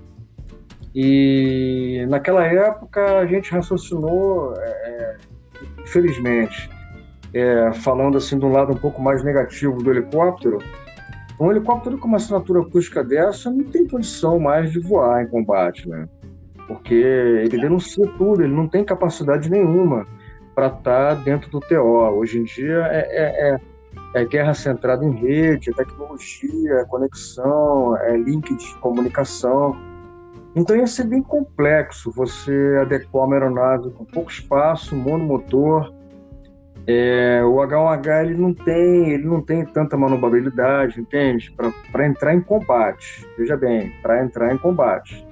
E 0.94 2.06
naquela 2.08 2.44
época 2.44 3.18
a 3.18 3.26
gente 3.26 3.50
raciocinou, 3.50 4.54
é, 4.58 4.68
é 4.68 5.16
infelizmente, 5.82 6.70
é, 7.32 7.72
falando 7.72 8.18
assim 8.18 8.36
um 8.36 8.52
lado 8.52 8.72
um 8.72 8.76
pouco 8.76 9.02
mais 9.02 9.24
negativo 9.24 9.82
do 9.82 9.90
helicóptero, 9.90 10.58
um 11.40 11.50
helicóptero 11.50 11.98
com 11.98 12.06
uma 12.06 12.16
assinatura 12.16 12.60
acústica 12.60 13.02
dessa 13.02 13.50
não 13.50 13.64
tem 13.64 13.88
condição 13.88 14.38
mais 14.38 14.70
de 14.70 14.78
voar 14.78 15.22
em 15.22 15.28
combate, 15.28 15.88
né? 15.88 16.08
Porque 16.68 16.94
ele 16.94 17.60
denuncia 17.60 18.06
tudo, 18.16 18.42
ele 18.42 18.54
não 18.54 18.68
tem 18.68 18.84
capacidade 18.84 19.50
nenhuma 19.50 20.06
para 20.54 20.68
estar 20.68 20.80
tá 20.80 21.14
dentro 21.14 21.50
do 21.50 21.60
TO. 21.60 21.74
Hoje 21.74 22.38
em 22.38 22.44
dia 22.44 22.86
é, 22.86 23.00
é, 23.10 23.50
é, 23.50 23.60
é, 24.14 24.24
guerra 24.24 24.54
centrada 24.54 25.04
em 25.04 25.10
rede, 25.10 25.70
é 25.70 25.74
tecnologia, 25.74 26.74
é 26.74 26.84
conexão, 26.84 27.96
é 27.96 28.16
link 28.16 28.54
de 28.54 28.74
comunicação. 28.76 29.76
Então 30.54 30.76
ia 30.76 30.86
ser 30.86 31.04
bem 31.04 31.20
complexo 31.20 32.12
você 32.12 32.78
adequar 32.80 33.26
uma 33.26 33.34
aeronave 33.34 33.90
com 33.90 34.04
pouco 34.04 34.30
espaço, 34.30 34.94
monomotor, 34.94 35.92
é, 36.86 37.42
o 37.42 37.54
H1H 37.54 38.26
ele 38.26 38.34
não 38.34 38.52
tem, 38.52 39.10
ele 39.10 39.24
não 39.24 39.40
tem 39.40 39.64
tanta 39.64 39.96
manobrabilidade, 39.96 41.00
entende? 41.00 41.54
Para 41.90 42.06
entrar 42.06 42.34
em 42.34 42.40
combate. 42.40 43.26
Veja 43.38 43.56
bem, 43.56 43.92
para 44.02 44.22
entrar 44.22 44.52
em 44.52 44.58
combate. 44.58 45.26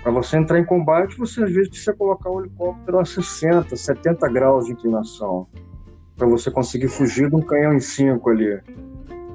Para 0.00 0.12
você 0.12 0.36
entrar 0.36 0.60
em 0.60 0.64
combate, 0.64 1.18
você 1.18 1.42
às 1.42 1.52
vezes 1.52 1.68
precisa 1.68 1.92
colocar 1.92 2.30
o 2.30 2.40
helicóptero 2.40 3.00
a 3.00 3.04
60, 3.04 3.74
70 3.74 4.28
graus 4.28 4.66
de 4.66 4.72
inclinação. 4.72 5.48
para 6.16 6.26
você 6.26 6.50
conseguir 6.50 6.88
fugir 6.88 7.28
de 7.28 7.36
um 7.36 7.42
canhão 7.42 7.74
em 7.74 7.80
5 7.80 8.30
ali. 8.30 8.58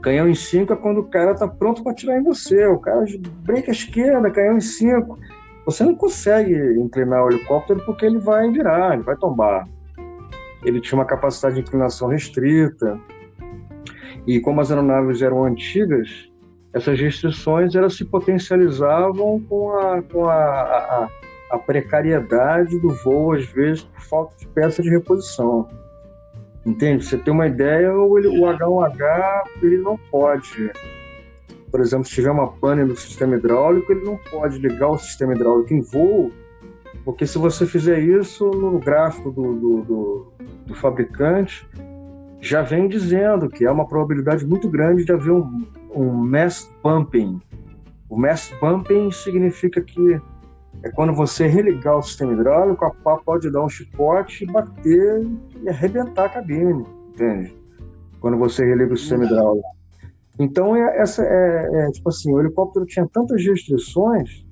Canhão 0.01 0.27
em 0.27 0.33
5 0.33 0.73
é 0.73 0.75
quando 0.75 0.99
o 0.99 1.09
cara 1.09 1.35
tá 1.35 1.47
pronto 1.47 1.83
para 1.83 1.91
atirar 1.91 2.17
em 2.17 2.23
você. 2.23 2.65
O 2.65 2.79
cara 2.79 3.05
break 3.43 3.69
à 3.69 3.73
esquerda, 3.73 4.31
canhão 4.31 4.57
em 4.57 4.61
5. 4.61 5.19
Você 5.65 5.83
não 5.83 5.93
consegue 5.93 6.55
inclinar 6.79 7.23
o 7.23 7.29
helicóptero 7.29 7.85
porque 7.85 8.05
ele 8.05 8.17
vai 8.17 8.49
virar, 8.49 8.93
ele 8.93 9.03
vai 9.03 9.15
tombar. 9.15 9.67
Ele 10.63 10.79
tinha 10.79 10.97
uma 10.97 11.05
capacidade 11.05 11.55
de 11.55 11.61
inclinação 11.61 12.07
restrita. 12.07 12.99
E 14.27 14.39
como 14.39 14.61
as 14.61 14.69
aeronaves 14.69 15.21
eram 15.21 15.43
antigas, 15.45 16.29
essas 16.73 16.99
restrições 16.99 17.75
elas 17.75 17.95
se 17.95 18.05
potencializavam 18.05 19.41
com 19.41 19.77
a, 19.77 20.01
com 20.03 20.25
a, 20.25 20.35
a, 20.35 21.09
a 21.51 21.57
precariedade 21.57 22.79
do 22.79 22.89
voo, 23.03 23.33
às 23.33 23.45
vezes, 23.45 23.83
por 23.83 24.01
falta 24.01 24.35
de 24.37 24.47
peça 24.47 24.81
de 24.81 24.89
reposição. 24.89 25.67
Entende? 26.65 27.03
Você 27.03 27.17
tem 27.17 27.33
uma 27.33 27.47
ideia, 27.47 27.91
o, 27.93 28.13
o 28.13 28.45
H1H 28.45 29.43
ele 29.63 29.77
não 29.79 29.97
pode, 30.11 30.71
por 31.71 31.81
exemplo, 31.81 32.05
se 32.05 32.13
tiver 32.13 32.31
uma 32.31 32.51
pane 32.53 32.83
no 32.83 32.95
sistema 32.95 33.35
hidráulico, 33.35 33.91
ele 33.91 34.05
não 34.05 34.17
pode 34.29 34.59
ligar 34.59 34.89
o 34.89 34.97
sistema 34.97 35.33
hidráulico 35.33 35.73
em 35.73 35.81
voo, 35.81 36.31
porque 37.03 37.25
se 37.25 37.37
você 37.37 37.65
fizer 37.65 37.99
isso 37.99 38.49
no 38.51 38.79
gráfico 38.79 39.31
do, 39.31 39.53
do, 39.53 39.81
do, 39.81 40.33
do 40.67 40.75
fabricante, 40.75 41.67
já 42.39 42.61
vem 42.61 42.87
dizendo 42.87 43.49
que 43.49 43.65
é 43.65 43.71
uma 43.71 43.87
probabilidade 43.87 44.45
muito 44.45 44.69
grande 44.69 45.05
de 45.05 45.11
haver 45.11 45.31
um, 45.31 45.67
um 45.95 46.11
mass 46.11 46.69
bumping. 46.83 47.39
O 48.09 48.17
mass 48.17 48.51
bumping 48.59 49.11
significa 49.11 49.81
que 49.81 50.21
é 50.83 50.89
quando 50.89 51.13
você 51.13 51.47
religar 51.47 51.97
o 51.97 52.01
sistema 52.01 52.33
hidráulico, 52.33 52.83
a 52.83 52.89
pá 52.89 53.17
pode 53.17 53.51
dar 53.51 53.63
um 53.63 53.69
chicote, 53.69 54.45
bater 54.47 55.27
e 55.61 55.69
arrebentar 55.69 56.25
a 56.25 56.29
cabine, 56.29 56.85
entende? 57.09 57.55
Quando 58.19 58.37
você 58.37 58.65
religa 58.65 58.93
o 58.93 58.97
sistema 58.97 59.25
hidráulico. 59.25 59.67
Então, 60.39 60.75
é, 60.75 60.97
essa 60.99 61.23
é, 61.23 61.69
é, 61.71 61.91
tipo 61.91 62.09
assim, 62.09 62.33
o 62.33 62.39
helicóptero 62.39 62.85
tinha 62.85 63.07
tantas 63.13 63.45
restrições 63.45 64.43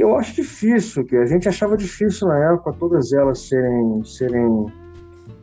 eu 0.00 0.16
acho 0.16 0.34
difícil, 0.34 1.04
que 1.04 1.16
a 1.16 1.26
gente 1.26 1.48
achava 1.48 1.76
difícil 1.76 2.28
na 2.28 2.52
época 2.52 2.72
todas 2.78 3.12
elas 3.12 3.40
serem, 3.40 4.04
serem 4.04 4.66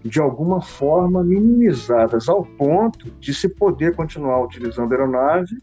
de 0.03 0.19
alguma 0.19 0.61
forma 0.61 1.23
minimizadas 1.23 2.29
ao 2.29 2.45
ponto 2.45 3.11
de 3.19 3.33
se 3.33 3.49
poder 3.49 3.95
continuar 3.95 4.43
utilizando 4.43 4.91
a 4.91 4.95
aeronave 4.95 5.55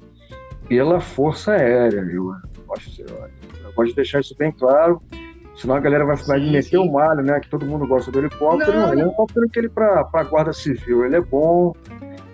pela 0.69 1.01
força 1.01 1.53
aérea. 1.53 2.01
Eu 2.01 2.33
acho, 2.77 3.05
pode 3.75 3.95
deixar 3.95 4.21
isso 4.21 4.35
bem 4.37 4.51
claro, 4.53 5.01
senão 5.55 5.77
a 5.77 5.81
galera 5.81 6.05
vai, 6.05 6.17
vai 6.17 6.41
sim, 6.41 6.51
meter 6.51 6.63
sim. 6.63 6.77
o 6.79 6.93
malho, 6.93 7.23
né? 7.23 7.39
Que 7.41 7.49
todo 7.49 7.65
mundo 7.65 7.87
gosta 7.87 8.11
do 8.11 8.19
helicóptero. 8.19 8.73
Não, 8.73 8.87
não. 8.87 8.93
Ele 8.93 9.01
é 9.01 9.05
um 9.05 9.09
helicóptero 9.09 9.49
que 9.49 9.59
ele 9.59 9.69
para 9.69 10.09
a 10.13 10.25
guarda 10.25 10.53
civil, 10.53 11.05
ele 11.05 11.17
é 11.17 11.21
bom, 11.21 11.73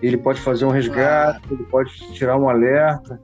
ele 0.01 0.17
pode 0.17 0.41
fazer 0.41 0.65
um 0.65 0.69
resgate, 0.69 1.41
ele 1.51 1.63
pode 1.63 1.91
tirar 2.13 2.37
um 2.37 2.49
alerta. 2.49 3.19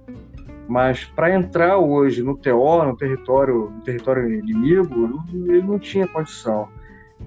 Mas 0.68 1.06
para 1.06 1.34
entrar 1.34 1.78
hoje 1.78 2.24
no 2.24 2.36
TO, 2.36 2.84
no 2.84 2.98
território, 2.98 3.70
no 3.70 3.82
território 3.82 4.32
inimigo, 4.32 5.24
ele 5.34 5.62
não 5.62 5.78
tinha 5.78 6.08
condição. 6.08 6.68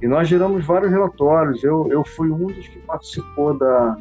E 0.02 0.06
nós 0.06 0.28
geramos 0.28 0.64
vários 0.64 0.90
relatórios. 0.90 1.62
Eu, 1.62 1.88
eu 1.90 2.04
fui 2.04 2.30
um 2.30 2.46
dos 2.46 2.66
que 2.68 2.78
participou 2.80 3.56
da, 3.56 3.96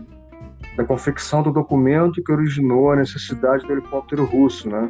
da 0.76 0.84
confecção 0.84 1.42
do 1.44 1.52
documento 1.52 2.24
que 2.24 2.32
originou 2.32 2.92
a 2.92 2.96
necessidade 2.96 3.66
do 3.66 3.74
helicóptero 3.74 4.26
russo, 4.26 4.70
né? 4.70 4.90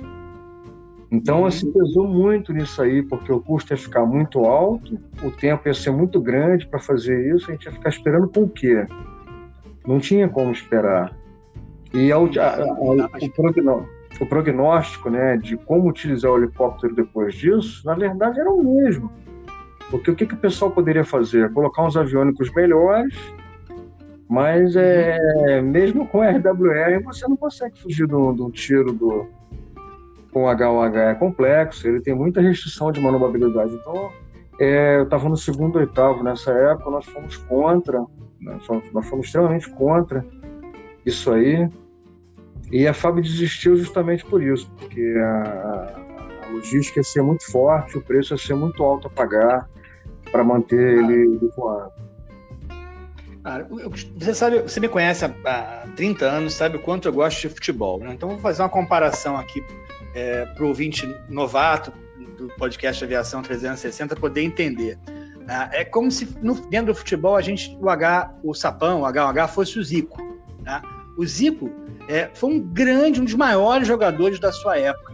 Então, 1.09 1.41
uhum. 1.41 1.45
assim, 1.45 1.71
pesou 1.71 2.05
muito 2.05 2.51
nisso 2.51 2.81
aí, 2.81 3.01
porque 3.01 3.31
o 3.31 3.39
custo 3.39 3.71
ia 3.71 3.77
ficar 3.77 4.05
muito 4.05 4.39
alto, 4.39 4.99
o 5.23 5.31
tempo 5.31 5.67
ia 5.67 5.73
ser 5.73 5.91
muito 5.91 6.19
grande 6.19 6.67
para 6.67 6.79
fazer 6.79 7.33
isso, 7.33 7.49
a 7.49 7.53
gente 7.53 7.65
ia 7.65 7.71
ficar 7.71 7.89
esperando 7.89 8.27
com 8.27 8.43
o 8.43 8.49
quê? 8.49 8.85
Não 9.87 9.99
tinha 9.99 10.27
como 10.27 10.51
esperar. 10.51 11.15
E 11.93 12.11
a, 12.11 12.17
a, 12.17 12.19
a, 12.19 12.73
o, 12.73 13.01
o 14.19 14.25
prognóstico 14.25 15.09
né, 15.09 15.37
de 15.37 15.57
como 15.57 15.89
utilizar 15.89 16.31
o 16.31 16.37
helicóptero 16.37 16.95
depois 16.95 17.35
disso, 17.35 17.85
na 17.85 17.95
verdade, 17.95 18.39
era 18.39 18.49
o 18.49 18.63
mesmo. 18.63 19.11
Porque 19.89 20.11
o 20.11 20.15
que, 20.15 20.25
que 20.25 20.33
o 20.33 20.37
pessoal 20.37 20.71
poderia 20.71 21.03
fazer? 21.03 21.51
Colocar 21.53 21.83
uns 21.83 21.95
aviônicos 21.95 22.51
melhores, 22.53 23.15
mas 24.27 24.75
é, 24.75 25.61
mesmo 25.61 26.07
com 26.07 26.21
RWR 26.21 27.01
você 27.03 27.27
não 27.27 27.37
consegue 27.37 27.79
fugir 27.79 28.07
de 28.07 28.15
um 28.15 28.51
tiro 28.51 28.91
do, 28.91 29.27
com 30.37 30.43
H1H 30.43 30.95
é 30.95 31.15
complexo, 31.15 31.87
ele 31.87 31.99
tem 31.99 32.13
muita 32.13 32.41
restrição 32.41 32.91
de 32.91 32.99
manobrabilidade. 32.99 33.73
Então, 33.73 34.11
é, 34.59 34.97
eu 34.97 35.03
estava 35.03 35.27
no 35.27 35.37
segundo 35.37 35.77
oitavo 35.79 36.23
nessa 36.23 36.51
época, 36.51 36.91
nós 36.91 37.05
fomos 37.05 37.37
contra, 37.37 38.05
fomos, 38.61 38.91
nós 38.93 39.07
fomos 39.07 39.25
extremamente 39.25 39.69
contra 39.71 40.23
isso 41.05 41.31
aí. 41.31 41.69
E 42.71 42.87
a 42.87 42.93
FAB 42.93 43.21
desistiu 43.21 43.77
justamente 43.77 44.25
por 44.25 44.43
isso, 44.43 44.69
porque 44.77 45.15
a, 45.17 45.95
a 46.43 46.49
logística 46.51 46.99
ia 46.99 47.03
ser 47.03 47.21
muito 47.21 47.49
forte, 47.49 47.97
o 47.97 48.01
preço 48.01 48.33
ia 48.33 48.37
ser 48.37 48.55
muito 48.55 48.83
alto 48.83 49.07
a 49.07 49.09
pagar 49.09 49.69
para 50.31 50.43
manter 50.43 50.97
ele 50.97 51.39
voando. 51.55 51.93
você 54.17 54.33
sabe, 54.33 54.61
você 54.61 54.79
me 54.79 54.89
conhece 54.89 55.23
há, 55.23 55.87
30 55.95 56.25
anos, 56.25 56.53
sabe 56.53 56.77
o 56.77 56.81
quanto 56.81 57.07
eu 57.07 57.13
gosto 57.13 57.41
de 57.41 57.49
futebol, 57.49 57.99
né? 57.99 58.13
Então 58.13 58.29
vou 58.29 58.39
fazer 58.39 58.61
uma 58.61 58.69
comparação 58.69 59.37
aqui 59.37 59.63
é, 60.13 60.45
para 60.45 60.63
o 60.63 60.67
ouvinte 60.67 61.07
novato 61.29 61.93
do 62.37 62.47
podcast 62.57 63.03
Aviação 63.03 63.41
360 63.41 64.15
poder 64.17 64.41
entender. 64.41 64.99
Né? 65.47 65.69
É 65.71 65.85
como 65.85 66.11
se 66.11 66.27
no, 66.41 66.55
dentro 66.69 66.87
do 66.87 66.95
futebol 66.95 67.35
a 67.35 67.41
gente, 67.41 67.77
o 67.81 67.89
H, 67.89 68.33
o 68.43 68.53
Sapão, 68.53 69.01
o 69.01 69.05
H1H 69.05 69.47
fosse 69.47 69.79
o 69.79 69.83
Zico. 69.83 70.21
Né? 70.61 70.81
O 71.17 71.25
Zico 71.25 71.69
é, 72.07 72.29
foi 72.33 72.51
um 72.51 72.59
grande, 72.59 73.21
um 73.21 73.25
dos 73.25 73.33
maiores 73.33 73.87
jogadores 73.87 74.39
da 74.39 74.51
sua 74.51 74.77
época. 74.77 75.13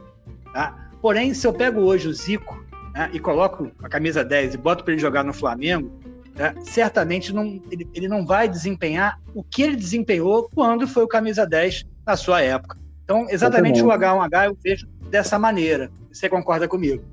Tá? 0.53 0.89
Porém, 1.01 1.33
se 1.33 1.45
eu 1.45 1.53
pego 1.53 1.81
hoje 1.81 2.07
o 2.07 2.13
Zico 2.13 2.63
né, 2.93 3.09
e 3.11 3.19
coloco 3.19 3.71
a 3.81 3.89
camisa 3.89 4.23
10 4.23 4.53
e 4.53 4.57
boto 4.57 4.83
para 4.83 4.93
ele 4.93 5.01
jogar 5.01 5.23
no 5.23 5.33
Flamengo, 5.33 5.91
né, 6.35 6.53
certamente 6.61 7.33
não, 7.33 7.61
ele, 7.69 7.87
ele 7.93 8.07
não 8.07 8.25
vai 8.25 8.47
desempenhar 8.47 9.19
o 9.33 9.43
que 9.43 9.63
ele 9.63 9.75
desempenhou 9.75 10.49
quando 10.53 10.87
foi 10.87 11.03
o 11.03 11.07
camisa 11.07 11.45
10 11.45 11.85
na 12.05 12.15
sua 12.15 12.41
época. 12.41 12.77
Então, 13.03 13.27
exatamente 13.29 13.81
o 13.81 13.87
H1H 13.87 14.45
eu 14.45 14.57
vejo 14.63 14.87
dessa 15.09 15.37
maneira. 15.37 15.91
Você 16.11 16.29
concorda 16.29 16.67
comigo? 16.67 17.03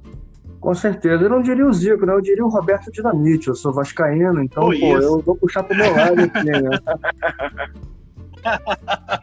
Com 0.61 0.75
certeza. 0.75 1.25
Eu 1.25 1.31
não 1.31 1.43
diria 1.43 1.67
o 1.67 1.73
Zico, 1.73 2.05
né? 2.05 2.13
Eu 2.13 2.21
diria 2.21 2.45
o 2.45 2.49
Roberto 2.49 2.93
Dinamite. 2.93 3.49
Eu 3.49 3.55
sou 3.55 3.73
vascaíno, 3.73 4.43
então, 4.43 4.65
pô, 4.65 4.75
eu 4.75 5.21
vou 5.21 5.35
puxar 5.35 5.63
pro 5.63 5.77
meu 5.77 5.91
lado 5.91 6.21
aqui, 6.21 6.45
né? 6.45 6.79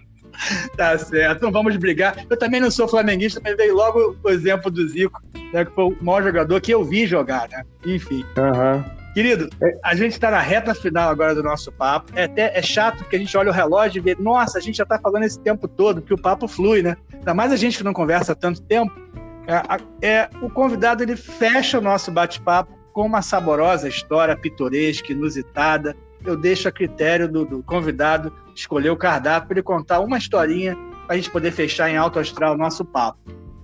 tá 0.75 0.97
certo, 0.97 1.41
não 1.41 1.51
vamos 1.51 1.75
brigar. 1.77 2.25
Eu 2.29 2.37
também 2.37 2.59
não 2.59 2.71
sou 2.71 2.87
flamenguista, 2.87 3.41
mas 3.43 3.55
veio 3.55 3.75
logo 3.75 4.15
o 4.23 4.29
exemplo 4.29 4.69
do 4.71 4.87
Zico, 4.87 5.21
né, 5.53 5.65
que 5.65 5.71
foi 5.73 5.85
o 5.85 5.97
maior 6.01 6.23
jogador 6.23 6.61
que 6.61 6.73
eu 6.73 6.83
vi 6.83 7.05
jogar, 7.05 7.47
né? 7.49 7.63
Enfim. 7.85 8.23
Uhum. 8.37 8.97
Querido, 9.13 9.49
é. 9.63 9.79
a 9.83 9.95
gente 9.95 10.11
está 10.11 10.29
na 10.29 10.39
reta 10.39 10.75
final 10.75 11.09
agora 11.09 11.33
do 11.33 11.41
nosso 11.41 11.71
papo. 11.71 12.11
É 12.15 12.25
até 12.25 12.55
é 12.55 12.61
chato 12.61 13.03
que 13.05 13.15
a 13.15 13.19
gente 13.19 13.35
olha 13.35 13.49
o 13.49 13.53
relógio 13.53 13.99
e 13.99 14.01
vê, 14.01 14.15
nossa, 14.19 14.59
a 14.59 14.61
gente 14.61 14.77
já 14.77 14.83
está 14.83 14.99
falando 14.99 15.23
esse 15.23 15.39
tempo 15.39 15.67
todo, 15.67 16.03
que 16.03 16.13
o 16.13 16.21
papo 16.21 16.47
flui, 16.47 16.83
né? 16.83 16.95
Ainda 17.11 17.33
mais 17.33 17.51
a 17.51 17.55
gente 17.55 17.79
que 17.79 17.83
não 17.83 17.93
conversa 17.93 18.33
há 18.33 18.35
tanto 18.35 18.61
tempo. 18.61 18.93
É, 19.47 20.07
é, 20.07 20.29
o 20.39 20.49
convidado 20.51 21.01
ele 21.01 21.15
fecha 21.15 21.79
o 21.79 21.81
nosso 21.81 22.11
bate-papo 22.11 22.77
com 22.93 23.07
uma 23.07 23.23
saborosa 23.23 23.87
história 23.87 24.37
pitoresca, 24.37 25.11
inusitada. 25.11 25.95
Eu 26.25 26.35
deixo 26.35 26.67
a 26.67 26.71
critério 26.71 27.27
do, 27.31 27.45
do 27.45 27.63
convidado 27.63 28.31
escolher 28.55 28.89
o 28.89 28.97
cardápio 28.97 29.53
ele 29.53 29.61
contar 29.61 29.99
uma 29.99 30.17
historinha 30.17 30.75
para 31.05 31.15
a 31.15 31.17
gente 31.17 31.31
poder 31.31 31.51
fechar 31.51 31.89
em 31.89 31.97
alto 31.97 32.19
astral 32.19 32.55
o 32.55 32.57
nosso 32.57 32.83
papo. 32.83 33.19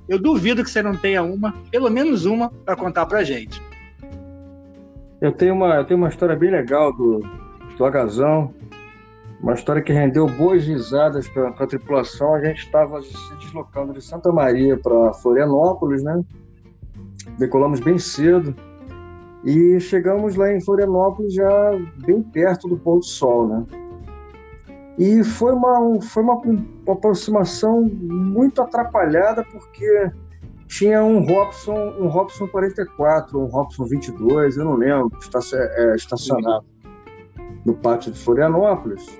Eu 0.08 0.20
duvido 0.20 0.64
que 0.64 0.70
você 0.70 0.82
não 0.82 0.96
tenha 0.96 1.24
uma, 1.24 1.54
pelo 1.72 1.90
menos 1.90 2.26
uma, 2.26 2.50
para 2.50 2.76
contar 2.76 3.06
para 3.06 3.24
gente. 3.24 3.62
Eu 5.22 5.32
tenho 5.32 5.54
uma, 5.54 5.76
eu 5.76 5.86
tenho 5.86 5.98
uma 5.98 6.10
história 6.10 6.36
bem 6.36 6.52
legal 6.52 6.92
do, 6.92 7.22
do 7.78 7.86
Agazão, 7.86 8.54
uma 9.42 9.54
história 9.54 9.82
que 9.82 9.92
rendeu 9.92 10.28
boas 10.28 10.66
risadas 10.66 11.28
para 11.28 11.50
a 11.50 11.68
tripulação. 11.68 12.36
A 12.36 12.44
gente 12.44 12.60
estava 12.60 13.02
se 13.02 13.36
deslocando 13.40 13.94
de 13.94 14.02
Santa 14.02 14.32
Maria 14.32 14.78
para 14.78 15.14
Florianópolis, 15.14 16.04
né? 16.04 16.22
Decolamos 17.38 17.80
bem 17.80 17.98
cedo 17.98 18.56
e 19.44 19.80
chegamos 19.80 20.36
lá 20.36 20.54
em 20.54 20.62
Florianópolis 20.62 21.34
já 21.34 21.72
bem 22.06 22.22
perto 22.22 22.68
do 22.68 22.78
pôr 22.78 23.00
do 23.00 23.06
sol, 23.06 23.48
né? 23.48 23.66
E 24.98 25.24
foi 25.24 25.54
uma, 25.54 26.02
foi 26.02 26.24
uma, 26.24 26.36
uma 26.36 26.94
aproximação 26.94 27.82
muito 27.82 28.62
atrapalhada 28.62 29.44
porque 29.52 30.12
tinha 30.68 31.04
um 31.04 31.26
Robson, 31.26 31.94
um 32.00 32.08
Robson 32.08 32.48
44, 32.48 33.40
um 33.40 33.46
Robson 33.46 33.86
22, 33.86 34.58
eu 34.58 34.66
não 34.66 34.76
lembro, 34.76 35.12
é, 35.54 35.96
estacionado 35.96 36.66
no 37.66 37.74
pátio 37.74 38.12
de 38.12 38.20
Florianópolis. 38.20 39.20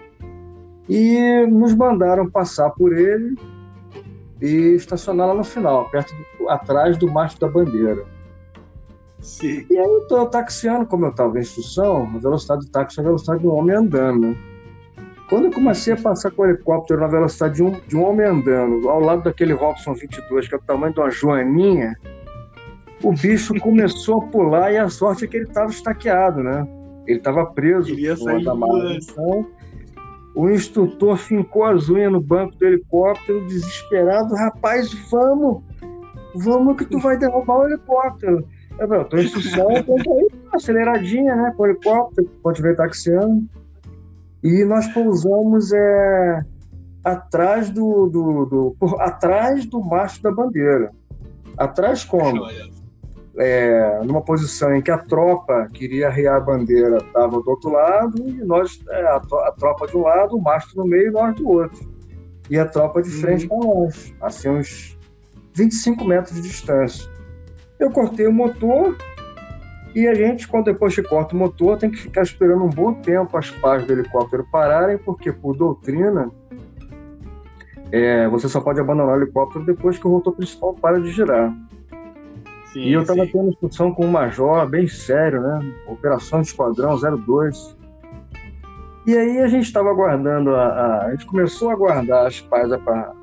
E 0.88 1.46
nos 1.48 1.74
mandaram 1.74 2.30
passar 2.30 2.70
por 2.72 2.96
ele 2.96 3.36
e 4.42 4.76
estacionar 4.76 5.28
lá 5.28 5.34
no 5.34 5.44
final, 5.44 5.90
perto 5.90 6.14
do, 6.38 6.50
atrás 6.50 6.98
do 6.98 7.10
mastro 7.10 7.48
da 7.48 7.54
bandeira. 7.54 8.04
Sim. 9.24 9.66
E 9.70 9.78
aí 9.78 9.84
eu 9.84 10.06
tô 10.08 10.26
taxiando, 10.26 10.86
como 10.86 11.06
eu 11.06 11.10
estava 11.10 11.38
em 11.38 11.42
instrução, 11.42 12.12
a 12.14 12.20
velocidade 12.20 12.66
do 12.66 12.72
táxi 12.72 13.00
é 13.00 13.02
a 13.02 13.06
velocidade 13.06 13.42
do 13.42 13.52
homem 13.54 13.76
andando. 13.76 14.28
Né? 14.28 14.38
Quando 15.30 15.46
eu 15.46 15.52
comecei 15.52 15.94
a 15.94 15.98
passar 15.98 16.30
com 16.32 16.42
o 16.42 16.46
helicóptero 16.46 17.00
na 17.00 17.08
velocidade 17.08 17.56
de 17.56 17.64
um, 17.64 17.72
de 17.88 17.96
um 17.96 18.04
homem 18.04 18.28
andando, 18.28 18.90
ao 18.90 19.00
lado 19.00 19.24
daquele 19.24 19.54
Robson 19.54 19.94
22, 19.94 20.48
que 20.48 20.56
é 20.56 20.58
o 20.58 20.62
tamanho 20.62 20.94
de 20.94 21.00
uma 21.00 21.10
joaninha, 21.10 21.98
o 23.02 23.14
bicho 23.14 23.56
começou 23.62 24.22
a 24.22 24.26
pular 24.28 24.72
e 24.74 24.78
a 24.78 24.90
sorte 24.90 25.24
é 25.24 25.28
que 25.28 25.38
ele 25.38 25.46
estava 25.46 25.72
estaqueado, 25.72 26.44
né? 26.44 26.68
Ele 27.08 27.18
estava 27.18 27.46
preso 27.46 27.94
no 27.94 28.92
então, 28.92 29.48
o 30.36 30.50
instrutor 30.50 31.16
fincou 31.16 31.64
as 31.64 31.90
unhas 31.90 32.12
no 32.12 32.22
banco 32.22 32.56
do 32.58 32.66
helicóptero, 32.66 33.46
desesperado. 33.48 34.36
Rapaz, 34.36 34.94
vamos! 35.10 35.64
Vamos 36.36 36.78
que 36.78 36.86
tu 36.86 37.00
vai 37.02 37.18
derrubar 37.18 37.60
o 37.60 37.66
helicóptero. 37.66 38.46
Eu 38.80 38.88
falei, 38.88 39.04
tô 39.06 39.18
em 39.18 39.26
instrução, 39.26 39.68
tô 39.84 39.96
aí, 39.96 40.28
aceleradinha, 40.52 41.36
né? 41.36 41.54
Com 41.56 41.68
helicóptero, 41.68 42.28
pode 42.42 42.62
ver 42.62 42.76
taxiando. 42.76 43.44
E 44.44 44.66
nós 44.66 44.88
pousamos 44.88 45.72
é, 45.72 46.42
atrás 47.04 47.70
do, 47.70 48.08
do, 48.08 48.46
do 48.46 48.76
por, 48.80 49.02
atrás 49.02 49.66
do 49.66 49.82
mastro 49.82 50.24
da 50.24 50.32
bandeira. 50.32 50.92
Atrás 51.58 52.04
como? 52.04 52.48
É, 53.38 54.00
numa 54.04 54.22
posição 54.22 54.76
em 54.76 54.82
que 54.82 54.92
a 54.92 54.98
tropa 54.98 55.68
queria 55.74 56.08
arriar 56.08 56.38
a 56.38 56.40
bandeira 56.40 56.98
estava 56.98 57.42
do 57.42 57.50
outro 57.50 57.72
lado 57.72 58.30
e 58.30 58.44
nós 58.46 58.80
é, 58.90 59.02
a, 59.08 59.16
a, 59.16 59.52
tropa 59.58 59.88
de 59.88 59.98
um 59.98 60.02
lado, 60.02 60.36
o 60.36 60.42
mastro 60.42 60.78
no 60.78 60.86
meio 60.88 61.08
e 61.08 61.12
nós 61.12 61.36
do 61.36 61.48
outro. 61.48 61.92
E 62.50 62.60
a 62.60 62.66
tropa 62.66 63.02
de 63.02 63.10
frente 63.10 63.48
uhum. 63.50 63.60
para 63.60 63.68
nós, 63.68 64.14
assim 64.22 64.50
uns 64.50 65.00
25 65.54 66.04
metros 66.06 66.36
de 66.36 66.42
distância. 66.42 67.13
Eu 67.80 67.92
cortei 67.92 68.28
o 68.28 68.32
motor 68.32 68.96
e 69.96 70.08
a 70.08 70.14
gente, 70.16 70.48
quando 70.48 70.66
depois 70.66 70.96
que 70.96 71.04
corta 71.04 71.36
o 71.36 71.38
motor, 71.38 71.78
tem 71.78 71.92
que 71.92 71.98
ficar 71.98 72.24
esperando 72.24 72.64
um 72.64 72.70
bom 72.70 72.94
tempo 72.94 73.38
as 73.38 73.52
pás 73.52 73.86
do 73.86 73.94
helicóptero 73.94 74.46
pararem, 74.52 74.98
porque 74.98 75.32
por 75.32 75.56
doutrina 75.56 76.32
é, 77.92 78.28
você 78.28 78.50
só 78.50 78.60
pode 78.60 78.80
abandonar 78.80 79.18
o 79.18 79.22
helicóptero 79.22 79.64
depois 79.66 80.00
que 80.00 80.08
o 80.08 80.12
rotor 80.12 80.34
principal 80.34 80.74
para 80.74 81.00
de 81.00 81.12
girar. 81.12 81.54
Sim, 82.72 82.80
e 82.80 82.94
eu 82.94 83.04
estava 83.04 83.28
tendo 83.28 83.52
discussão 83.52 83.94
com 83.94 84.08
um 84.08 84.12
major 84.12 84.68
bem 84.68 84.88
sério, 84.88 85.40
né? 85.42 85.60
Operação 85.88 86.42
de 86.42 86.48
Esquadrão 86.48 86.98
02. 86.98 87.78
E 89.06 89.16
aí 89.16 89.42
a 89.42 89.48
gente 89.48 89.66
estava 89.66 89.92
aguardando, 89.92 90.56
a, 90.56 90.66
a, 90.66 91.06
a, 91.06 91.12
gente 91.12 91.28
começou 91.28 91.70
a 91.70 91.74
aguardar 91.74 92.26
as 92.26 92.42
pás 92.42 92.76
para 92.84 93.14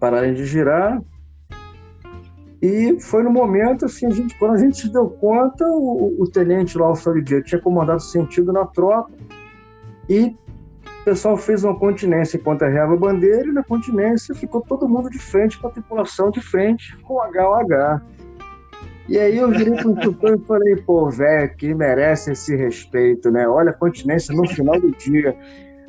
pararem 0.00 0.32
de 0.32 0.46
girar 0.46 1.02
e 2.66 2.98
foi 2.98 3.22
no 3.22 3.30
momento, 3.30 3.84
assim, 3.84 4.06
a 4.06 4.10
gente, 4.10 4.38
quando 4.38 4.54
a 4.54 4.56
gente 4.56 4.78
se 4.78 4.90
deu 4.90 5.06
conta, 5.06 5.66
o, 5.66 6.16
o 6.18 6.26
tenente 6.26 6.78
lá, 6.78 6.90
o 6.90 6.96
Solidia, 6.96 7.42
tinha 7.42 7.60
comandado 7.60 8.00
sentido 8.00 8.54
na 8.54 8.64
tropa 8.64 9.12
e 10.08 10.34
o 11.02 11.04
pessoal 11.04 11.36
fez 11.36 11.62
uma 11.62 11.78
continência 11.78 12.38
enquanto 12.38 12.62
arreava 12.62 12.94
a 12.94 12.96
bandeira 12.96 13.46
e 13.48 13.52
na 13.52 13.62
continência 13.62 14.34
ficou 14.34 14.62
todo 14.62 14.88
mundo 14.88 15.10
de 15.10 15.18
frente 15.18 15.58
com 15.58 15.66
a 15.66 15.70
tripulação 15.70 16.30
de 16.30 16.40
frente 16.40 16.96
com 17.02 17.16
HOH. 17.16 18.00
E 19.10 19.18
aí 19.18 19.36
eu 19.36 19.50
virei 19.50 19.76
pro 19.76 19.90
instrutor 19.90 20.34
e 20.34 20.46
falei, 20.46 20.76
pô, 20.76 21.10
velho, 21.10 21.54
que 21.56 21.74
merece 21.74 22.32
esse 22.32 22.56
respeito, 22.56 23.30
né? 23.30 23.46
Olha 23.46 23.72
a 23.72 23.74
continência 23.74 24.34
no 24.34 24.48
final 24.48 24.80
do 24.80 24.90
dia. 24.92 25.36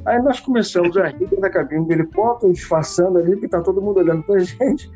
Aí 0.05 0.21
nós 0.21 0.41
começamos 0.41 0.97
a 0.97 1.07
rir 1.07 1.39
da 1.39 1.49
cabine 1.49 1.88
do 1.88 1.93
helicóptero, 1.93 2.51
disfarçando 2.51 3.17
ali, 3.17 3.38
que 3.38 3.47
tá 3.47 3.61
todo 3.61 3.81
mundo 3.81 4.01
olhando 4.01 4.23
pra 4.23 4.39
gente. 4.43 4.91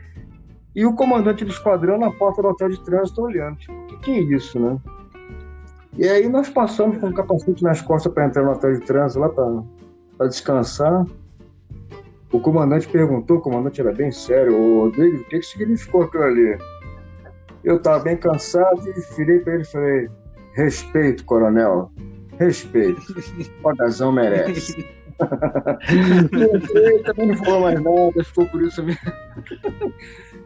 E 0.80 0.86
o 0.86 0.94
comandante 0.94 1.44
do 1.44 1.52
esquadrão 1.52 1.98
na 1.98 2.10
porta 2.10 2.42
do 2.42 2.48
hotel 2.48 2.70
de 2.70 2.80
trânsito 2.86 3.22
olhando, 3.22 3.58
tipo, 3.58 3.74
o 3.74 3.86
que, 3.88 3.98
que 3.98 4.12
é 4.12 4.20
isso, 4.22 4.58
né? 4.58 4.78
E 5.98 6.08
aí 6.08 6.30
nós 6.30 6.48
passamos 6.48 6.98
com 7.00 7.10
o 7.10 7.14
capacete 7.14 7.62
nas 7.62 7.82
costas 7.82 8.14
para 8.14 8.26
entrar 8.26 8.44
no 8.44 8.52
hotel 8.52 8.80
de 8.80 8.86
trânsito 8.86 9.20
lá 9.20 9.28
para 9.28 10.28
descansar. 10.28 11.06
O 12.32 12.40
comandante 12.40 12.88
perguntou, 12.88 13.40
o 13.40 13.42
comandante 13.42 13.82
era 13.82 13.92
bem 13.92 14.10
sério, 14.10 14.56
ô 14.56 14.86
Rodrigo, 14.86 15.18
o 15.18 15.26
que, 15.26 15.40
que 15.40 15.46
significou 15.46 16.04
aquilo 16.04 16.24
ali? 16.24 16.58
Eu 17.62 17.76
estava 17.76 18.00
bem 18.00 18.16
cansado 18.16 18.82
e 18.88 19.16
virei 19.18 19.40
para 19.40 19.56
ele 19.56 19.64
e 19.64 19.68
falei, 19.68 20.10
respeito, 20.54 21.26
coronel, 21.26 21.92
respeito, 22.38 23.02
o 23.62 23.68
Agazão 23.68 24.14
merece. 24.14 24.88
ele 26.74 27.04
também 27.04 27.28
não 27.28 27.36
falou 27.36 27.62
mais 27.62 27.82
nada, 27.82 28.24
ficou 28.24 28.46
por 28.46 28.62
isso 28.62 28.82
mesmo. 28.82 29.02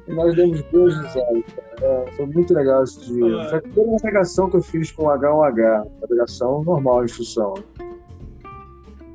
E 0.07 0.13
nós 0.13 0.35
demos 0.35 0.61
dois 0.63 0.95
risadas, 0.95 1.43
é, 1.81 2.11
foi 2.17 2.25
muito 2.25 2.53
legal 2.53 2.83
esse 2.83 2.99
dia. 3.05 3.41
Ah. 3.41 3.49
Foi 3.49 3.57
a 3.59 3.61
primeira 3.61 3.91
navegação 3.91 4.49
que 4.49 4.57
eu 4.57 4.61
fiz 4.61 4.91
com 4.91 5.03
H1H, 5.03 5.87
navegação 6.01 6.63
normal, 6.63 7.05
instrução. 7.05 7.53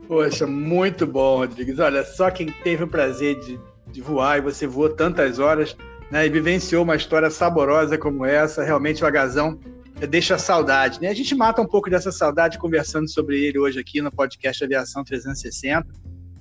Poxa, 0.07 0.47
muito 0.47 1.07
bom, 1.07 1.39
Rodrigues. 1.39 1.79
Olha, 1.79 2.03
só 2.03 2.31
quem 2.31 2.47
teve 2.65 2.85
o 2.85 2.89
prazer 2.89 3.39
de, 3.41 3.61
de 3.93 4.01
voar 4.01 4.39
e 4.39 4.41
você 4.41 4.67
voou 4.67 4.89
tantas 4.89 5.39
horas 5.39 5.77
né, 6.11 6.27
e 6.27 6.31
vivenciou 6.31 6.83
uma 6.83 6.97
história 6.97 7.29
saborosa 7.29 7.99
como 7.99 8.25
essa, 8.25 8.65
realmente 8.65 9.05
o 9.05 9.07
Agazão 9.07 9.59
deixa 10.07 10.39
saudade. 10.39 11.01
Né? 11.01 11.09
A 11.09 11.15
gente 11.15 11.35
mata 11.35 11.61
um 11.61 11.67
pouco 11.67 11.91
dessa 11.91 12.13
saudade 12.13 12.59
conversando 12.59 13.09
sobre 13.09 13.45
ele 13.45 13.59
hoje 13.59 13.81
aqui 13.81 14.01
no 14.01 14.11
podcast 14.11 14.63
Aviação 14.65 15.05
360. 15.05 15.87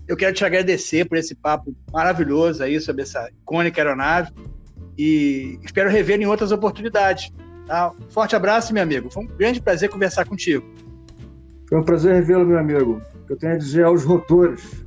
Eu 0.08 0.16
quero 0.16 0.34
te 0.34 0.46
agradecer 0.46 1.06
por 1.06 1.18
esse 1.18 1.36
papo 1.36 1.76
maravilhoso 1.92 2.64
aí 2.64 2.80
sobre 2.80 3.02
essa 3.02 3.30
icônica 3.42 3.82
aeronave 3.82 4.32
e 4.98 5.60
espero 5.64 5.90
rever 5.90 6.20
em 6.20 6.26
outras 6.26 6.52
oportunidades. 6.52 7.32
Tá? 7.68 7.92
Forte 8.10 8.36
abraço, 8.36 8.74
meu 8.74 8.84
amigo. 8.84 9.12
Foi 9.12 9.24
um 9.24 9.28
grande 9.28 9.62
prazer 9.62 9.90
conversar 9.90 10.26
contigo. 10.26 10.66
Foi 11.68 11.78
um 11.78 11.84
prazer 11.84 12.14
revê-lo, 12.16 12.46
meu 12.46 12.58
amigo. 12.58 13.02
O 13.16 13.28
que 13.28 13.34
eu 13.34 13.38
tenho 13.38 13.54
a 13.54 13.58
dizer 13.58 13.84
aos 13.84 14.06
rotores. 14.06 14.86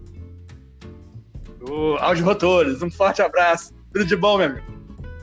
Oh, 1.68 1.96
aos 2.00 2.18
rotores, 2.20 2.82
um 2.82 2.90
forte 2.90 3.20
abraço. 3.20 3.74
Tudo 3.92 4.06
de 4.06 4.16
bom, 4.16 4.38
meu 4.38 4.46
amigo. 4.46 4.66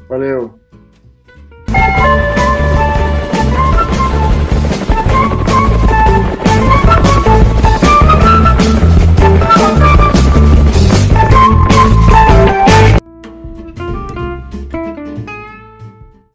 Valeu. 0.08 0.60